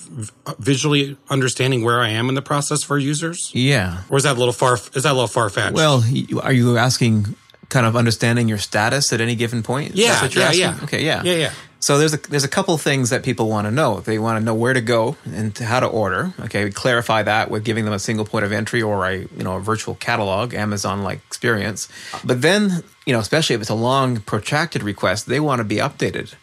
visually 0.59 1.17
understanding 1.29 1.83
where 1.83 1.99
I 1.99 2.09
am 2.09 2.29
in 2.29 2.35
the 2.35 2.41
process 2.41 2.83
for 2.83 2.97
users? 2.97 3.51
Yeah, 3.53 4.03
or 4.09 4.17
is 4.17 4.23
that 4.23 4.35
a 4.35 4.39
little 4.39 4.53
far? 4.53 4.75
Is 4.75 5.03
that 5.03 5.11
a 5.11 5.13
little 5.13 5.27
far 5.27 5.49
fetched? 5.49 5.75
Well, 5.75 6.03
are 6.41 6.53
you 6.53 6.77
asking 6.77 7.35
kind 7.69 7.85
of 7.85 7.95
understanding 7.95 8.47
your 8.47 8.57
status 8.57 9.11
at 9.11 9.19
any 9.19 9.35
given 9.35 9.63
point? 9.63 9.95
Yeah, 9.95 10.27
yeah, 10.31 10.43
asking? 10.43 10.61
yeah. 10.61 10.79
Okay, 10.83 11.05
yeah, 11.05 11.23
yeah, 11.23 11.35
yeah. 11.35 11.53
So 11.83 11.97
there's 11.97 12.13
a 12.13 12.17
there's 12.17 12.45
a 12.45 12.49
couple 12.49 12.77
things 12.77 13.09
that 13.09 13.23
people 13.23 13.49
want 13.49 13.67
to 13.67 13.71
know. 13.71 13.99
They 13.99 14.17
want 14.17 14.39
to 14.39 14.45
know 14.45 14.53
where 14.53 14.71
to 14.71 14.79
go 14.79 15.17
and 15.25 15.55
how 15.57 15.81
to 15.81 15.85
order. 15.85 16.33
Okay, 16.39 16.63
we 16.63 16.71
clarify 16.71 17.23
that 17.23 17.51
with 17.51 17.65
giving 17.65 17.83
them 17.83 17.93
a 17.93 17.99
single 17.99 18.23
point 18.23 18.45
of 18.45 18.53
entry 18.53 18.81
or 18.81 19.05
a 19.05 19.17
you 19.17 19.43
know 19.43 19.57
a 19.57 19.59
virtual 19.59 19.95
catalog, 19.95 20.53
Amazon 20.53 21.03
like 21.03 21.19
experience. 21.27 21.89
But 22.23 22.41
then 22.41 22.85
you 23.05 23.11
know, 23.11 23.19
especially 23.19 23.55
if 23.55 23.61
it's 23.61 23.69
a 23.69 23.75
long 23.75 24.21
protracted 24.21 24.81
request, 24.81 25.25
they 25.25 25.41
want 25.41 25.59
to 25.59 25.65
be 25.65 25.75
updated 25.75 26.35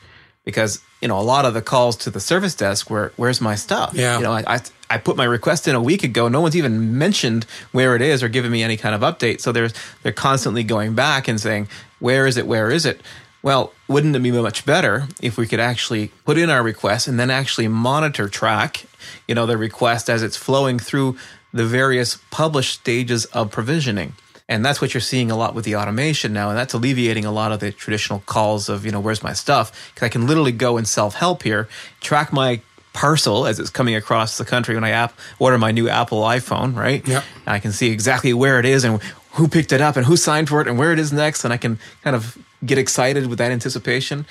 because 0.44 0.82
you 1.00 1.08
know 1.08 1.18
a 1.18 1.22
lot 1.22 1.46
of 1.46 1.54
the 1.54 1.62
calls 1.62 1.96
to 1.96 2.10
the 2.10 2.20
service 2.20 2.54
desk 2.54 2.90
where 2.90 3.10
where's 3.16 3.40
my 3.40 3.54
stuff? 3.54 3.94
Yeah, 3.94 4.18
you 4.18 4.24
know 4.24 4.32
I, 4.32 4.44
I 4.46 4.60
I 4.90 4.98
put 4.98 5.16
my 5.16 5.24
request 5.24 5.66
in 5.66 5.74
a 5.74 5.80
week 5.80 6.04
ago. 6.04 6.28
No 6.28 6.42
one's 6.42 6.54
even 6.56 6.98
mentioned 6.98 7.46
where 7.72 7.96
it 7.96 8.02
is 8.02 8.22
or 8.22 8.28
given 8.28 8.52
me 8.52 8.62
any 8.62 8.76
kind 8.76 8.94
of 8.94 9.00
update. 9.00 9.40
So 9.40 9.52
there's 9.52 9.72
they're 10.02 10.12
constantly 10.12 10.64
going 10.64 10.94
back 10.94 11.28
and 11.28 11.40
saying 11.40 11.68
where 12.00 12.26
is 12.26 12.36
it? 12.36 12.46
Where 12.46 12.70
is 12.70 12.84
it? 12.84 13.00
Well, 13.42 13.72
wouldn't 13.88 14.14
it 14.14 14.22
be 14.22 14.30
much 14.30 14.66
better 14.66 15.08
if 15.22 15.38
we 15.38 15.46
could 15.46 15.60
actually 15.60 16.08
put 16.24 16.36
in 16.36 16.50
our 16.50 16.62
request 16.62 17.08
and 17.08 17.18
then 17.18 17.30
actually 17.30 17.68
monitor 17.68 18.28
track, 18.28 18.84
you 19.26 19.34
know, 19.34 19.46
the 19.46 19.56
request 19.56 20.10
as 20.10 20.22
it's 20.22 20.36
flowing 20.36 20.78
through 20.78 21.16
the 21.52 21.64
various 21.64 22.18
published 22.30 22.80
stages 22.80 23.24
of 23.26 23.50
provisioning? 23.50 24.14
And 24.46 24.64
that's 24.64 24.80
what 24.80 24.92
you're 24.92 25.00
seeing 25.00 25.30
a 25.30 25.36
lot 25.36 25.54
with 25.54 25.64
the 25.64 25.76
automation 25.76 26.32
now. 26.32 26.48
And 26.48 26.58
that's 26.58 26.74
alleviating 26.74 27.24
a 27.24 27.30
lot 27.30 27.52
of 27.52 27.60
the 27.60 27.70
traditional 27.70 28.18
calls 28.26 28.68
of, 28.68 28.84
you 28.84 28.90
know, 28.90 28.98
where's 28.98 29.22
my 29.22 29.32
stuff? 29.32 29.92
Because 29.94 30.06
I 30.06 30.08
can 30.08 30.26
literally 30.26 30.52
go 30.52 30.76
and 30.76 30.86
self 30.86 31.14
help 31.14 31.44
here, 31.44 31.68
track 32.00 32.32
my 32.32 32.60
parcel 32.92 33.46
as 33.46 33.60
it's 33.60 33.70
coming 33.70 33.94
across 33.94 34.38
the 34.38 34.44
country 34.44 34.74
when 34.74 34.82
I 34.82 34.90
app 34.90 35.16
order 35.38 35.56
my 35.56 35.70
new 35.70 35.88
Apple 35.88 36.22
iPhone, 36.22 36.74
right? 36.74 37.06
Yeah. 37.06 37.22
I 37.46 37.60
can 37.60 37.70
see 37.70 37.90
exactly 37.90 38.34
where 38.34 38.58
it 38.58 38.66
is 38.66 38.82
and 38.82 39.00
who 39.32 39.46
picked 39.46 39.72
it 39.72 39.80
up 39.80 39.96
and 39.96 40.04
who 40.04 40.16
signed 40.16 40.48
for 40.48 40.60
it 40.60 40.66
and 40.66 40.76
where 40.76 40.92
it 40.92 40.98
is 40.98 41.12
next. 41.12 41.44
And 41.44 41.52
I 41.52 41.56
can 41.56 41.78
kind 42.02 42.16
of 42.16 42.36
get 42.64 42.78
excited 42.78 43.26
with 43.26 43.38
that 43.38 43.52
anticipation. 43.52 44.26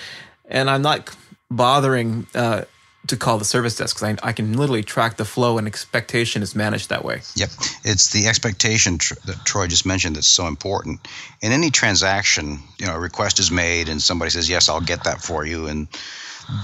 And 0.48 0.70
I'm 0.70 0.82
not 0.82 1.16
bothering 1.50 2.28
uh, 2.36 2.64
to 3.08 3.18
call 3.18 3.38
the 3.38 3.46
service 3.46 3.76
desk 3.76 3.96
because 3.96 4.18
I, 4.24 4.30
I, 4.30 4.34
can 4.34 4.56
literally 4.58 4.84
track 4.84 5.18
the 5.18 5.26
flow 5.26 5.58
and 5.58 5.68
expectation 5.68 6.44
is 6.44 6.56
managed 6.56 6.90
that 6.90 7.04
way. 7.04 7.22
Yep. 7.36 7.50
It's 7.84 8.12
the 8.12 8.28
expectation 8.28 8.98
tr- 8.98 9.16
that 9.26 9.46
Troy 9.46 9.68
just 9.68 9.86
mentioned 9.86 10.16
that's 10.16 10.28
so 10.28 10.48
important. 10.48 11.08
In 11.42 11.52
any 11.52 11.72
transaction, 11.72 12.60
you 12.78 12.86
know, 12.86 12.96
a 12.96 13.00
request 13.00 13.40
is 13.40 13.52
made 13.52 13.90
and 13.90 14.02
somebody 14.02 14.30
says, 14.32 14.50
yes, 14.50 14.70
I'll 14.70 14.82
get 14.82 15.06
that 15.06 15.22
for 15.22 15.46
you. 15.46 15.68
And 15.68 15.88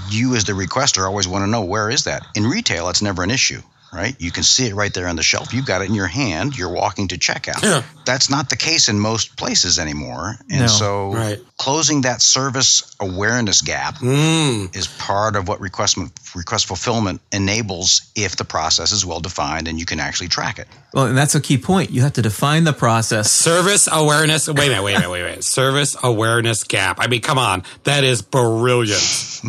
you 0.09 0.35
as 0.35 0.43
the 0.43 0.53
requester 0.53 1.05
always 1.07 1.27
want 1.27 1.43
to 1.43 1.49
know 1.49 1.63
where 1.63 1.89
is 1.89 2.03
that. 2.03 2.25
In 2.35 2.43
retail, 2.43 2.89
it's 2.89 3.01
never 3.01 3.23
an 3.23 3.31
issue 3.31 3.61
right? 3.95 4.15
You 4.19 4.31
can 4.31 4.43
see 4.43 4.67
it 4.67 4.75
right 4.75 4.93
there 4.93 5.07
on 5.07 5.15
the 5.15 5.23
shelf. 5.23 5.53
You've 5.53 5.65
got 5.65 5.81
it 5.81 5.89
in 5.89 5.95
your 5.95 6.07
hand. 6.07 6.57
You're 6.57 6.71
walking 6.71 7.07
to 7.09 7.17
checkout. 7.17 7.63
Yeah. 7.63 7.83
That's 8.05 8.29
not 8.29 8.49
the 8.49 8.55
case 8.55 8.89
in 8.89 8.99
most 8.99 9.37
places 9.37 9.79
anymore. 9.79 10.35
And 10.49 10.61
no. 10.61 10.67
so 10.67 11.13
right. 11.13 11.39
closing 11.57 12.01
that 12.01 12.21
service 12.21 12.95
awareness 12.99 13.61
gap 13.61 13.95
mm. 13.95 14.75
is 14.75 14.87
part 14.87 15.35
of 15.35 15.47
what 15.47 15.59
request 15.59 15.97
request 16.35 16.67
fulfillment 16.67 17.21
enables 17.31 18.11
if 18.15 18.35
the 18.35 18.43
process 18.43 18.91
is 18.91 19.05
well 19.05 19.21
defined 19.21 19.67
and 19.67 19.79
you 19.79 19.85
can 19.85 19.99
actually 19.99 20.27
track 20.27 20.59
it. 20.59 20.67
Well, 20.93 21.07
and 21.07 21.17
that's 21.17 21.35
a 21.35 21.41
key 21.41 21.57
point. 21.57 21.91
You 21.91 22.01
have 22.01 22.13
to 22.13 22.21
define 22.21 22.63
the 22.63 22.73
process. 22.73 23.31
Service 23.31 23.87
awareness. 23.91 24.47
Wait 24.47 24.57
a 24.57 24.69
minute, 24.69 24.83
wait 24.83 24.93
a 24.93 24.99
minute, 24.99 25.11
wait 25.11 25.21
a 25.21 25.25
minute. 25.25 25.43
Service 25.43 25.95
awareness 26.03 26.63
gap. 26.63 26.97
I 26.99 27.07
mean, 27.07 27.21
come 27.21 27.37
on. 27.37 27.63
That 27.83 28.03
is 28.03 28.21
brilliant. 28.21 29.01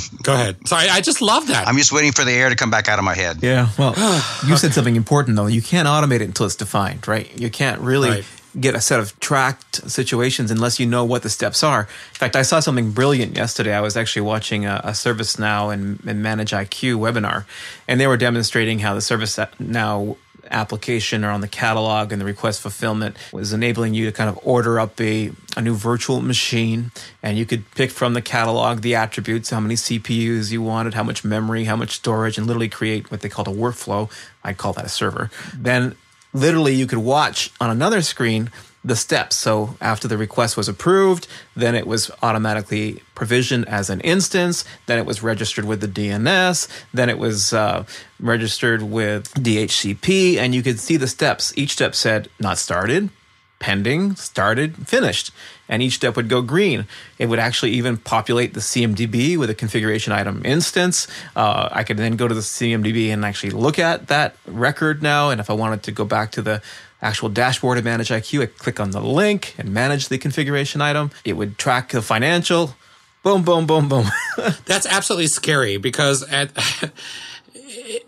Go 0.23 0.35
ahead. 0.35 0.57
Sorry, 0.67 0.89
I 0.89 1.01
just 1.01 1.23
love 1.23 1.49
that. 1.49 1.69
I'm 1.69 1.77
just 1.77 1.93
waiting 1.93 2.13
for 2.13 2.25
the 2.25 2.33
air 2.33 2.49
to 2.49 2.57
come 2.57 2.71
back 2.71 2.89
out 2.89 2.99
of 2.99 3.05
my 3.05 3.15
head. 3.15 3.39
Yeah. 3.43 3.69
Well, 3.79 3.95
you 4.47 4.57
said 4.57 4.73
something 4.75 4.97
important 4.97 5.37
though. 5.37 5.47
You 5.47 5.63
can't 5.63 5.87
automate 5.89 6.17
it 6.21 6.23
until 6.23 6.47
it's 6.47 6.57
defined, 6.57 7.07
right? 7.09 7.31
You 7.39 7.51
can't 7.51 7.81
really 7.81 8.11
Right. 8.11 8.25
get 8.59 8.75
a 8.75 8.81
set 8.81 8.99
of 9.01 9.19
tracked 9.21 9.89
situations 9.91 10.51
unless 10.51 10.81
you 10.81 10.87
know 10.87 11.05
what 11.05 11.23
the 11.23 11.29
steps 11.31 11.63
are. 11.63 11.83
In 11.83 12.15
fact, 12.15 12.37
I 12.37 12.43
saw 12.43 12.61
something 12.61 12.91
brilliant 12.93 13.37
yesterday. 13.37 13.75
I 13.75 13.81
was 13.81 13.97
actually 13.97 14.23
watching 14.23 14.65
a, 14.67 14.81
a 14.85 14.91
ServiceNow 14.91 15.73
and, 15.73 16.01
and 16.07 16.25
ManageIQ 16.25 16.97
webinar, 16.97 17.45
and 17.87 18.01
they 18.01 18.07
were 18.07 18.17
demonstrating 18.17 18.79
how 18.81 18.95
the 18.95 19.01
ServiceNow 19.01 20.17
application 20.51 21.25
or 21.25 21.31
on 21.31 21.41
the 21.41 21.49
catalog 21.49 22.13
and 22.13 22.21
the 22.21 22.25
request 22.25 22.61
fulfillment 22.61 23.17
was 23.33 23.53
enabling 23.53 23.95
you 23.95 24.05
to 24.07 24.13
kind 24.13 24.29
of 24.29 24.39
order 24.43 24.79
up 24.79 25.01
a, 25.01 25.31
a 25.57 25.63
new 25.63 25.75
virtual 25.75 26.21
machine. 26.21 26.91
And 27.23 27.39
you 27.39 27.47
could 27.47 27.71
pick 27.73 27.91
from 27.91 28.15
the 28.15 28.23
catalog 28.23 28.81
the 28.81 28.95
attributes 28.95 29.51
how 29.51 29.61
many 29.61 29.75
cpus 29.75 30.51
you 30.51 30.63
wanted 30.63 30.95
how 30.95 31.03
much 31.03 31.25
memory 31.25 31.65
how 31.65 31.77
much 31.77 31.93
storage 31.93 32.39
and 32.39 32.47
literally 32.47 32.69
create 32.69 33.11
what 33.11 33.21
they 33.21 33.29
called 33.29 33.49
a 33.49 33.53
workflow. 33.53 34.11
I 34.45 34.53
call 34.53 34.73
that 34.75 34.85
a 34.85 34.89
server. 34.89 35.31
Then 35.55 35.97
literally 36.33 36.75
you 36.75 36.87
could 36.87 36.99
watch 36.99 37.51
on 37.61 37.71
another 37.71 38.03
screen 38.03 38.51
the 38.87 38.97
steps. 38.97 39.35
So 39.35 39.77
after 39.81 40.07
the 40.07 40.17
request 40.17 40.57
was 40.57 40.69
approved, 40.69 41.27
then 41.57 41.75
it 41.75 41.87
was 41.87 42.11
automatically 42.23 43.03
provisioned 43.17 43.69
as 43.69 43.91
an 43.91 44.01
instance. 44.03 44.65
Then 44.87 44.99
it 44.99 45.05
was 45.05 45.23
registered 45.23 45.65
with 45.65 45.81
the 45.81 45.89
DNS. 45.89 46.69
Then 46.95 47.11
it 47.11 47.19
was 47.19 47.53
uh, 47.53 47.85
registered 48.21 48.83
with 48.83 49.35
DHCP, 49.35 50.37
and 50.37 50.55
you 50.55 50.63
could 50.63 50.79
see 50.79 50.97
the 50.97 51.09
steps. 51.09 51.53
Each 51.57 51.73
step 51.73 51.97
said 51.97 52.29
not 52.39 52.59
started, 52.59 53.11
pending, 53.59 54.15
started, 54.15 54.87
finished. 54.87 55.33
And 55.69 55.83
each 55.83 55.95
step 55.95 56.15
would 56.15 56.29
go 56.29 56.43
green. 56.43 56.87
It 57.19 57.27
would 57.27 57.41
actually 57.41 57.73
even 57.73 57.97
populate 57.97 58.55
the 58.55 58.61
CMDB 58.61 59.37
with 59.37 59.51
a 59.51 59.55
configuration 59.55 60.13
item 60.13 60.43
instance. 60.45 61.09
Uh, 61.35 61.69
I 61.73 61.83
could 61.83 61.97
then 61.97 62.15
go 62.15 62.29
to 62.29 62.35
the 62.35 62.41
CMDB 62.41 63.09
and 63.09 63.25
actually 63.25 63.51
look 63.51 63.81
at 63.81 64.07
that 64.07 64.37
record 64.47 65.03
now. 65.03 65.31
And 65.31 65.41
if 65.41 65.51
I 65.51 65.55
wanted 65.55 65.83
to 65.85 65.93
go 65.93 66.05
back 66.05 66.31
to 66.33 66.43
the 66.43 66.63
actual 67.03 67.29
dashboard 67.29 67.79
of 67.79 67.85
ManageIQ, 67.85 68.43
I 68.43 68.47
click 68.47 68.81
on 68.81 68.91
the 68.91 69.01
link 69.01 69.55
and 69.59 69.73
manage 69.73 70.09
the 70.09 70.19
configuration 70.19 70.81
item. 70.81 71.11
It 71.25 71.35
would 71.35 71.59
track 71.59 71.91
the 71.91 72.03
financial. 72.03 72.75
Boom, 73.23 73.43
boom, 73.43 73.67
boom, 73.67 73.89
boom. 73.89 74.07
That's 74.67 74.87
absolutely 74.87 75.27
scary 75.27 75.79
because 75.79 76.23
at 76.23 76.51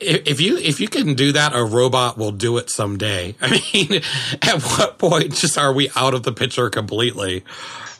if 0.00 0.40
you 0.40 0.58
if 0.58 0.80
you 0.80 0.88
can 0.88 1.14
do 1.14 1.32
that, 1.32 1.54
a 1.54 1.64
robot 1.64 2.18
will 2.18 2.32
do 2.32 2.56
it 2.58 2.70
someday. 2.70 3.34
I 3.40 3.50
mean, 3.72 4.02
at 4.42 4.62
what 4.62 4.98
point 4.98 5.34
just 5.34 5.58
are 5.58 5.72
we 5.72 5.90
out 5.96 6.14
of 6.14 6.22
the 6.22 6.32
picture 6.32 6.70
completely? 6.70 7.44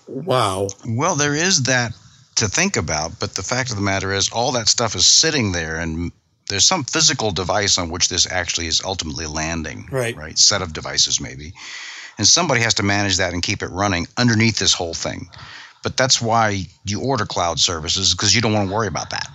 Wow. 0.07 0.68
Well, 0.87 1.16
there 1.16 1.35
is 1.35 1.64
that 1.64 1.92
to 2.37 2.49
think 2.49 2.76
about, 2.76 3.18
but 3.18 3.35
the 3.35 3.42
fact 3.42 3.71
of 3.71 3.76
the 3.76 3.83
matter 3.83 4.12
is, 4.12 4.30
all 4.30 4.52
that 4.52 4.68
stuff 4.68 4.95
is 4.95 5.07
sitting 5.07 5.52
there, 5.52 5.76
and 5.76 6.12
there's 6.48 6.64
some 6.64 6.84
physical 6.84 7.30
device 7.30 7.78
on 7.78 7.90
which 7.90 8.08
this 8.08 8.26
actually 8.30 8.66
is 8.66 8.82
ultimately 8.84 9.26
landing. 9.26 9.88
Right. 9.90 10.16
Right. 10.16 10.38
Set 10.38 10.62
of 10.62 10.72
devices, 10.72 11.20
maybe. 11.20 11.52
And 12.16 12.26
somebody 12.26 12.60
has 12.62 12.74
to 12.74 12.82
manage 12.82 13.18
that 13.18 13.32
and 13.32 13.42
keep 13.42 13.62
it 13.62 13.68
running 13.68 14.06
underneath 14.16 14.58
this 14.58 14.72
whole 14.72 14.94
thing. 14.94 15.28
But 15.82 15.96
that's 15.96 16.20
why 16.20 16.66
you 16.84 17.00
order 17.00 17.24
cloud 17.24 17.60
services 17.60 18.12
because 18.12 18.34
you 18.34 18.40
don't 18.40 18.52
want 18.52 18.68
to 18.68 18.74
worry 18.74 18.88
about 18.88 19.10
that. 19.10 19.28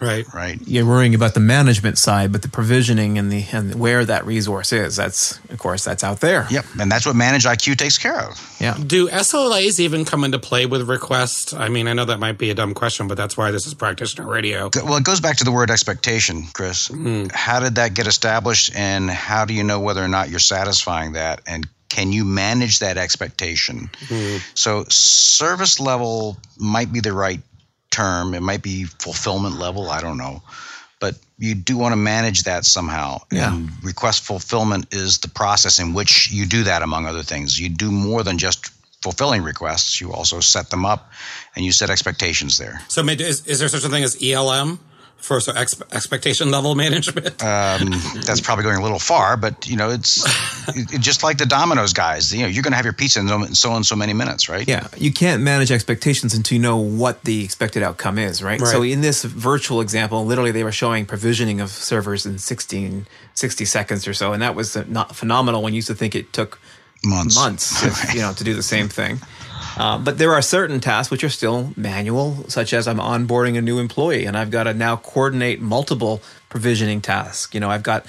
Right. 0.00 0.26
Right. 0.32 0.58
You're 0.66 0.86
worrying 0.86 1.14
about 1.14 1.34
the 1.34 1.40
management 1.40 1.98
side, 1.98 2.32
but 2.32 2.42
the 2.42 2.48
provisioning 2.48 3.18
and 3.18 3.30
the 3.30 3.44
and 3.52 3.74
where 3.74 4.04
that 4.04 4.24
resource 4.24 4.72
is, 4.72 4.96
that's 4.96 5.38
of 5.50 5.58
course 5.58 5.84
that's 5.84 6.02
out 6.02 6.20
there. 6.20 6.46
Yep. 6.50 6.64
And 6.80 6.90
that's 6.90 7.04
what 7.04 7.16
ManageIQ 7.16 7.76
takes 7.76 7.98
care 7.98 8.18
of. 8.18 8.56
Yeah. 8.60 8.76
Do 8.86 9.08
SLAs 9.08 9.78
even 9.78 10.04
come 10.04 10.24
into 10.24 10.38
play 10.38 10.66
with 10.66 10.88
requests? 10.88 11.52
I 11.52 11.68
mean, 11.68 11.86
I 11.86 11.92
know 11.92 12.06
that 12.06 12.18
might 12.18 12.38
be 12.38 12.50
a 12.50 12.54
dumb 12.54 12.74
question, 12.74 13.08
but 13.08 13.16
that's 13.16 13.36
why 13.36 13.50
this 13.50 13.66
is 13.66 13.74
practitioner 13.74 14.26
radio. 14.26 14.70
Well, 14.74 14.96
it 14.96 15.04
goes 15.04 15.20
back 15.20 15.36
to 15.38 15.44
the 15.44 15.52
word 15.52 15.70
expectation, 15.70 16.44
Chris. 16.54 16.88
Hmm. 16.88 17.26
How 17.32 17.60
did 17.60 17.74
that 17.74 17.94
get 17.94 18.06
established, 18.06 18.74
and 18.74 19.10
how 19.10 19.44
do 19.44 19.54
you 19.54 19.64
know 19.64 19.80
whether 19.80 20.02
or 20.02 20.08
not 20.08 20.30
you're 20.30 20.38
satisfying 20.38 21.12
that? 21.12 21.42
And 21.46 21.66
can 21.90 22.12
you 22.12 22.24
manage 22.24 22.78
that 22.78 22.96
expectation? 22.96 23.90
Hmm. 24.08 24.36
So, 24.54 24.84
service 24.88 25.80
level 25.80 26.38
might 26.58 26.92
be 26.92 27.00
the 27.00 27.12
right 27.12 27.40
term. 28.00 28.34
It 28.34 28.42
might 28.42 28.62
be 28.62 28.84
fulfillment 28.84 29.58
level. 29.58 29.90
I 29.90 30.00
don't 30.00 30.18
know. 30.18 30.42
But 31.00 31.14
you 31.38 31.54
do 31.54 31.76
want 31.76 31.92
to 31.92 31.96
manage 31.96 32.42
that 32.44 32.64
somehow. 32.64 33.22
Yeah. 33.32 33.54
And 33.54 33.70
request 33.82 34.22
fulfillment 34.24 34.86
is 34.92 35.18
the 35.18 35.28
process 35.28 35.78
in 35.78 35.94
which 35.94 36.30
you 36.30 36.46
do 36.46 36.62
that, 36.64 36.82
among 36.82 37.06
other 37.06 37.22
things. 37.22 37.58
You 37.58 37.68
do 37.68 37.90
more 37.90 38.22
than 38.22 38.38
just 38.38 38.70
fulfilling 39.02 39.42
requests, 39.42 40.00
you 40.00 40.12
also 40.12 40.40
set 40.40 40.68
them 40.70 40.84
up 40.84 41.10
and 41.56 41.64
you 41.64 41.72
set 41.72 41.88
expectations 41.88 42.58
there. 42.58 42.82
So, 42.88 43.02
is, 43.02 43.46
is 43.46 43.58
there 43.58 43.68
such 43.68 43.84
a 43.84 43.88
thing 43.88 44.04
as 44.04 44.18
ELM 44.22 44.78
for 45.20 45.40
so 45.40 45.52
ex- 45.52 45.80
expectation 45.92 46.50
level 46.50 46.74
management? 46.86 47.42
um, 47.42 47.90
that's 48.24 48.40
probably 48.40 48.64
going 48.64 48.76
a 48.76 48.82
little 48.82 48.98
far, 48.98 49.36
but 49.36 49.68
you 49.68 49.76
know, 49.76 49.90
it's 49.90 50.24
it, 50.76 50.92
it- 50.94 51.00
just 51.00 51.22
like 51.22 51.38
the 51.38 51.46
Domino's 51.46 51.92
guys. 51.92 52.32
You 52.34 52.42
know, 52.42 52.48
you're 52.48 52.62
going 52.62 52.72
to 52.72 52.76
have 52.76 52.84
your 52.84 52.92
pizza 52.94 53.20
in 53.20 53.28
so- 53.28 53.42
in 53.44 53.54
so 53.54 53.74
and 53.74 53.84
so 53.86 53.96
many 53.96 54.12
minutes, 54.12 54.48
right? 54.48 54.66
Yeah, 54.66 54.88
you 54.96 55.12
can't 55.12 55.42
manage 55.42 55.70
expectations 55.70 56.34
until 56.34 56.56
you 56.56 56.62
know 56.62 56.76
what 56.76 57.24
the 57.24 57.44
expected 57.44 57.82
outcome 57.82 58.18
is, 58.18 58.42
right? 58.42 58.60
right? 58.60 58.68
So 58.70 58.82
in 58.82 59.00
this 59.00 59.24
virtual 59.24 59.80
example, 59.80 60.24
literally 60.26 60.50
they 60.52 60.64
were 60.64 60.72
showing 60.72 61.06
provisioning 61.06 61.60
of 61.60 61.70
servers 61.70 62.26
in 62.26 62.38
16, 62.38 63.06
60 63.34 63.64
seconds 63.64 64.08
or 64.08 64.14
so, 64.14 64.32
and 64.32 64.42
that 64.42 64.54
was 64.54 64.76
uh, 64.76 64.84
not 64.88 65.14
phenomenal 65.16 65.62
when 65.62 65.72
you 65.72 65.76
used 65.78 65.88
to 65.88 65.94
think 65.94 66.14
it 66.14 66.32
took 66.32 66.60
Months. 67.02 67.34
months, 67.36 67.82
if, 67.82 68.14
you 68.14 68.20
know, 68.20 68.32
to 68.34 68.44
do 68.44 68.52
the 68.54 68.62
same 68.62 68.88
thing. 68.88 69.18
Uh, 69.76 69.98
but 69.98 70.18
there 70.18 70.32
are 70.32 70.42
certain 70.42 70.80
tasks 70.80 71.10
which 71.10 71.24
are 71.24 71.28
still 71.28 71.72
manual, 71.76 72.44
such 72.48 72.72
as 72.72 72.88
I'm 72.88 72.98
onboarding 72.98 73.56
a 73.58 73.62
new 73.62 73.78
employee, 73.78 74.24
and 74.24 74.36
I've 74.36 74.50
got 74.50 74.64
to 74.64 74.74
now 74.74 74.96
coordinate 74.96 75.60
multiple 75.60 76.22
provisioning 76.48 77.00
tasks. 77.00 77.54
You 77.54 77.60
know, 77.60 77.70
I've 77.70 77.82
got 77.82 78.06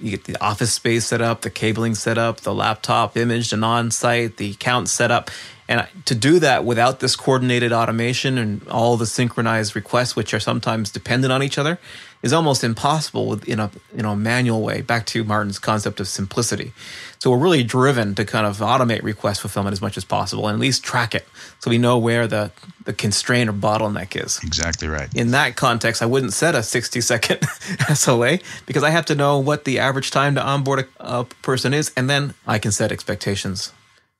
you 0.00 0.10
get 0.10 0.24
the 0.24 0.40
office 0.42 0.72
space 0.72 1.06
set 1.06 1.20
up, 1.20 1.40
the 1.40 1.50
cabling 1.50 1.94
set 1.94 2.18
up, 2.18 2.40
the 2.40 2.54
laptop 2.54 3.16
imaged 3.16 3.52
and 3.52 3.64
on 3.64 3.90
site, 3.90 4.36
the 4.36 4.50
account 4.50 4.88
set 4.88 5.10
up. 5.10 5.30
And 5.68 5.86
to 6.06 6.14
do 6.14 6.38
that 6.38 6.64
without 6.64 7.00
this 7.00 7.14
coordinated 7.14 7.72
automation 7.72 8.38
and 8.38 8.66
all 8.68 8.96
the 8.96 9.06
synchronized 9.06 9.76
requests, 9.76 10.16
which 10.16 10.32
are 10.32 10.40
sometimes 10.40 10.90
dependent 10.90 11.32
on 11.32 11.42
each 11.42 11.58
other, 11.58 11.78
is 12.22 12.32
almost 12.32 12.64
impossible 12.64 13.34
in 13.44 13.60
a 13.60 13.70
you 13.94 14.02
know 14.02 14.16
manual 14.16 14.62
way. 14.62 14.82
Back 14.82 15.06
to 15.06 15.24
Martin's 15.24 15.58
concept 15.58 16.00
of 16.00 16.08
simplicity. 16.08 16.72
So 17.18 17.30
we're 17.30 17.38
really 17.38 17.64
driven 17.64 18.14
to 18.16 18.24
kind 18.24 18.46
of 18.46 18.58
automate 18.58 19.02
request 19.02 19.40
fulfillment 19.40 19.72
as 19.72 19.80
much 19.80 19.96
as 19.96 20.04
possible, 20.04 20.46
and 20.46 20.54
at 20.54 20.60
least 20.60 20.84
track 20.84 21.14
it, 21.14 21.26
so 21.58 21.70
we 21.70 21.78
know 21.78 21.98
where 21.98 22.26
the 22.26 22.50
the 22.84 22.92
constraint 22.92 23.50
or 23.50 23.52
bottleneck 23.52 24.22
is. 24.22 24.40
Exactly 24.42 24.88
right. 24.88 25.12
In 25.14 25.32
that 25.32 25.56
context, 25.56 26.02
I 26.02 26.06
wouldn't 26.06 26.32
set 26.32 26.54
a 26.54 26.62
60 26.62 27.00
second 27.00 27.40
SLA 27.40 28.42
because 28.66 28.82
I 28.82 28.90
have 28.90 29.06
to 29.06 29.14
know 29.14 29.38
what 29.38 29.64
the 29.64 29.78
average 29.78 30.10
time 30.10 30.34
to 30.36 30.42
onboard 30.42 30.80
a, 30.80 31.20
a 31.20 31.24
person 31.42 31.74
is, 31.74 31.92
and 31.96 32.08
then 32.08 32.34
I 32.46 32.58
can 32.58 32.72
set 32.72 32.92
expectations. 32.92 33.72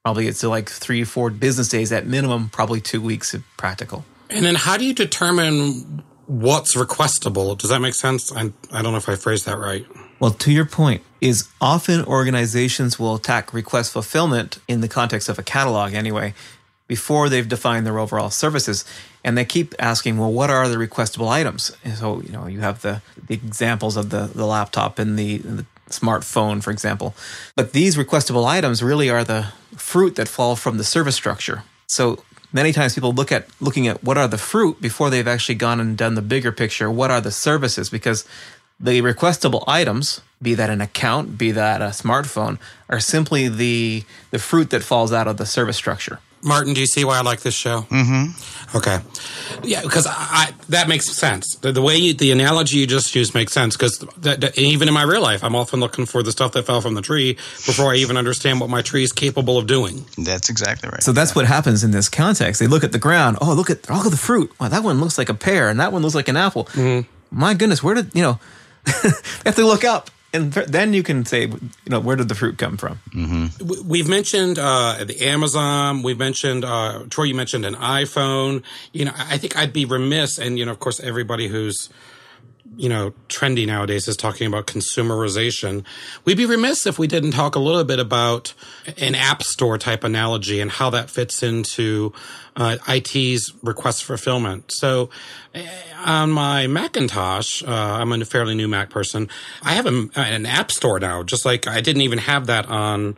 Probably 0.04 0.28
it's 0.28 0.42
like 0.42 0.70
three, 0.70 1.04
four 1.04 1.30
business 1.30 1.68
days 1.68 1.92
at 1.92 2.06
minimum, 2.06 2.50
probably 2.50 2.80
two 2.80 3.00
weeks 3.02 3.34
if 3.34 3.42
practical. 3.56 4.04
and 4.30 4.44
then, 4.44 4.54
how 4.54 4.76
do 4.76 4.84
you 4.84 4.94
determine 4.94 6.02
what's 6.28 6.76
requestable? 6.76 7.58
Does 7.58 7.70
that 7.70 7.80
make 7.80 7.94
sense? 7.94 8.30
I, 8.32 8.52
I 8.70 8.82
don't 8.82 8.92
know 8.92 8.98
if 8.98 9.08
I 9.08 9.16
phrased 9.16 9.46
that 9.46 9.58
right. 9.58 9.84
Well, 10.20 10.30
to 10.32 10.52
your 10.52 10.66
point, 10.66 11.02
is 11.20 11.48
often 11.60 12.04
organizations 12.04 12.98
will 12.98 13.16
attack 13.16 13.52
request 13.52 13.92
fulfillment 13.92 14.58
in 14.68 14.80
the 14.80 14.88
context 14.88 15.28
of 15.28 15.38
a 15.38 15.42
catalog 15.42 15.94
anyway, 15.94 16.34
before 16.86 17.28
they've 17.28 17.48
defined 17.48 17.86
their 17.86 17.98
overall 17.98 18.30
services. 18.30 18.84
And 19.24 19.36
they 19.36 19.44
keep 19.44 19.74
asking, 19.78 20.18
well, 20.18 20.32
what 20.32 20.50
are 20.50 20.68
the 20.68 20.76
requestable 20.76 21.28
items? 21.28 21.76
And 21.84 21.94
so, 21.94 22.20
you 22.22 22.30
know, 22.30 22.46
you 22.46 22.60
have 22.60 22.82
the, 22.82 23.02
the 23.26 23.34
examples 23.34 23.96
of 23.96 24.10
the, 24.10 24.26
the 24.26 24.46
laptop 24.46 24.98
and 24.98 25.18
the, 25.18 25.38
the 25.38 25.66
smartphone, 25.90 26.62
for 26.62 26.70
example. 26.70 27.14
But 27.56 27.72
these 27.72 27.96
requestable 27.96 28.46
items 28.46 28.82
really 28.82 29.10
are 29.10 29.24
the 29.24 29.52
fruit 29.76 30.16
that 30.16 30.28
fall 30.28 30.56
from 30.56 30.78
the 30.78 30.84
service 30.84 31.16
structure. 31.16 31.64
So 31.86 32.22
many 32.52 32.72
times 32.72 32.94
people 32.94 33.12
look 33.12 33.32
at 33.32 33.48
looking 33.60 33.88
at 33.88 34.02
what 34.02 34.18
are 34.18 34.28
the 34.28 34.38
fruit 34.38 34.80
before 34.80 35.10
they've 35.10 35.28
actually 35.28 35.54
gone 35.56 35.80
and 35.80 35.96
done 35.96 36.14
the 36.14 36.22
bigger 36.22 36.52
picture. 36.52 36.90
What 36.90 37.10
are 37.10 37.20
the 37.20 37.30
services? 37.30 37.90
Because 37.90 38.24
the 38.80 39.02
requestable 39.02 39.64
items, 39.66 40.20
be 40.40 40.54
that 40.54 40.70
an 40.70 40.80
account, 40.80 41.36
be 41.36 41.50
that 41.50 41.80
a 41.82 41.86
smartphone, 41.86 42.58
are 42.88 43.00
simply 43.00 43.48
the 43.48 44.04
the 44.30 44.38
fruit 44.38 44.70
that 44.70 44.82
falls 44.82 45.12
out 45.12 45.26
of 45.26 45.36
the 45.36 45.46
service 45.46 45.76
structure. 45.76 46.20
Martin, 46.42 46.74
do 46.74 46.80
you 46.80 46.86
see 46.86 47.04
why 47.04 47.18
I 47.18 47.22
like 47.22 47.40
this 47.40 47.54
show? 47.54 47.82
Mm-hmm. 47.82 48.76
Okay. 48.76 48.98
Yeah, 49.64 49.82
because 49.82 50.06
I, 50.06 50.12
I, 50.14 50.54
that 50.68 50.88
makes 50.88 51.10
sense. 51.10 51.56
The, 51.56 51.72
the 51.72 51.82
way 51.82 51.96
you, 51.96 52.14
the 52.14 52.30
analogy 52.30 52.78
you 52.78 52.86
just 52.86 53.14
used 53.14 53.34
makes 53.34 53.52
sense 53.52 53.76
because 53.76 54.04
even 54.56 54.88
in 54.88 54.94
my 54.94 55.02
real 55.02 55.22
life, 55.22 55.42
I'm 55.42 55.56
often 55.56 55.80
looking 55.80 56.06
for 56.06 56.22
the 56.22 56.30
stuff 56.30 56.52
that 56.52 56.64
fell 56.64 56.80
from 56.80 56.94
the 56.94 57.02
tree 57.02 57.34
before 57.34 57.92
I 57.92 57.96
even 57.96 58.16
understand 58.16 58.60
what 58.60 58.70
my 58.70 58.82
tree 58.82 59.02
is 59.02 59.12
capable 59.12 59.58
of 59.58 59.66
doing. 59.66 60.04
That's 60.16 60.50
exactly 60.50 60.90
right. 60.90 61.02
So 61.02 61.12
that's 61.12 61.34
what 61.34 61.46
happens 61.46 61.82
in 61.82 61.90
this 61.90 62.08
context. 62.08 62.60
They 62.60 62.66
look 62.66 62.84
at 62.84 62.92
the 62.92 62.98
ground. 62.98 63.38
Oh, 63.40 63.54
look 63.54 63.70
at 63.70 63.88
look 63.90 64.04
at 64.06 64.12
the 64.12 64.18
fruit. 64.18 64.52
Wow, 64.60 64.68
that 64.68 64.84
one 64.84 65.00
looks 65.00 65.18
like 65.18 65.28
a 65.28 65.34
pear, 65.34 65.68
and 65.68 65.80
that 65.80 65.92
one 65.92 66.02
looks 66.02 66.14
like 66.14 66.28
an 66.28 66.36
apple. 66.36 66.68
My 67.30 67.54
goodness, 67.54 67.82
where 67.82 67.94
did 67.94 68.14
you 68.14 68.22
know? 68.22 68.38
they 68.84 69.10
have 69.46 69.56
to 69.56 69.66
look 69.66 69.84
up 69.84 70.10
and 70.32 70.52
th- 70.52 70.66
then 70.66 70.92
you 70.92 71.02
can 71.02 71.24
say, 71.24 71.46
you 71.46 71.60
know, 71.86 72.00
where 72.00 72.16
did 72.16 72.28
the 72.28 72.34
fruit 72.34 72.58
come 72.58 72.76
from? 72.76 73.00
W- 73.58 73.82
We've 73.84 74.08
mentioned 74.08 74.58
uh, 74.58 75.04
the 75.04 75.20
Amazon. 75.26 76.02
We've 76.02 76.18
mentioned 76.18 76.64
uh, 76.64 77.04
Troy. 77.10 77.24
You 77.24 77.34
mentioned 77.34 77.64
an 77.64 77.74
iPhone. 77.74 78.62
You 78.92 79.06
know, 79.06 79.12
I 79.16 79.34
I 79.34 79.38
think 79.38 79.56
I'd 79.56 79.72
be 79.72 79.84
remiss, 79.84 80.38
and 80.38 80.58
you 80.58 80.64
know, 80.66 80.72
of 80.72 80.80
course, 80.80 81.00
everybody 81.00 81.48
who's 81.48 81.88
you 82.76 82.88
know 82.88 83.12
trendy 83.28 83.66
nowadays 83.66 84.08
is 84.08 84.16
talking 84.16 84.46
about 84.46 84.66
consumerization. 84.66 85.84
We'd 86.24 86.36
be 86.36 86.46
remiss 86.46 86.86
if 86.86 86.98
we 86.98 87.06
didn't 87.06 87.32
talk 87.32 87.54
a 87.56 87.58
little 87.58 87.84
bit 87.84 87.98
about 87.98 88.54
an 88.96 89.14
app 89.14 89.42
store 89.42 89.78
type 89.78 90.04
analogy 90.04 90.60
and 90.60 90.70
how 90.70 90.90
that 90.90 91.10
fits 91.10 91.42
into 91.42 92.12
uh, 92.56 92.76
IT's 92.88 93.52
request 93.62 94.04
fulfillment. 94.04 94.72
So, 94.72 95.10
eh, 95.54 95.66
on 96.04 96.30
my 96.30 96.66
Macintosh, 96.66 97.62
uh, 97.62 97.70
I'm 97.70 98.12
a 98.12 98.24
fairly 98.24 98.54
new 98.54 98.68
Mac 98.68 98.90
person. 98.90 99.28
I 99.62 99.74
have 99.74 99.86
a, 99.86 100.08
an 100.16 100.46
app 100.46 100.70
store 100.70 100.98
now, 100.98 101.22
just 101.22 101.44
like 101.44 101.66
I 101.66 101.80
didn't 101.80 102.02
even 102.02 102.18
have 102.18 102.46
that 102.46 102.66
on. 102.66 103.16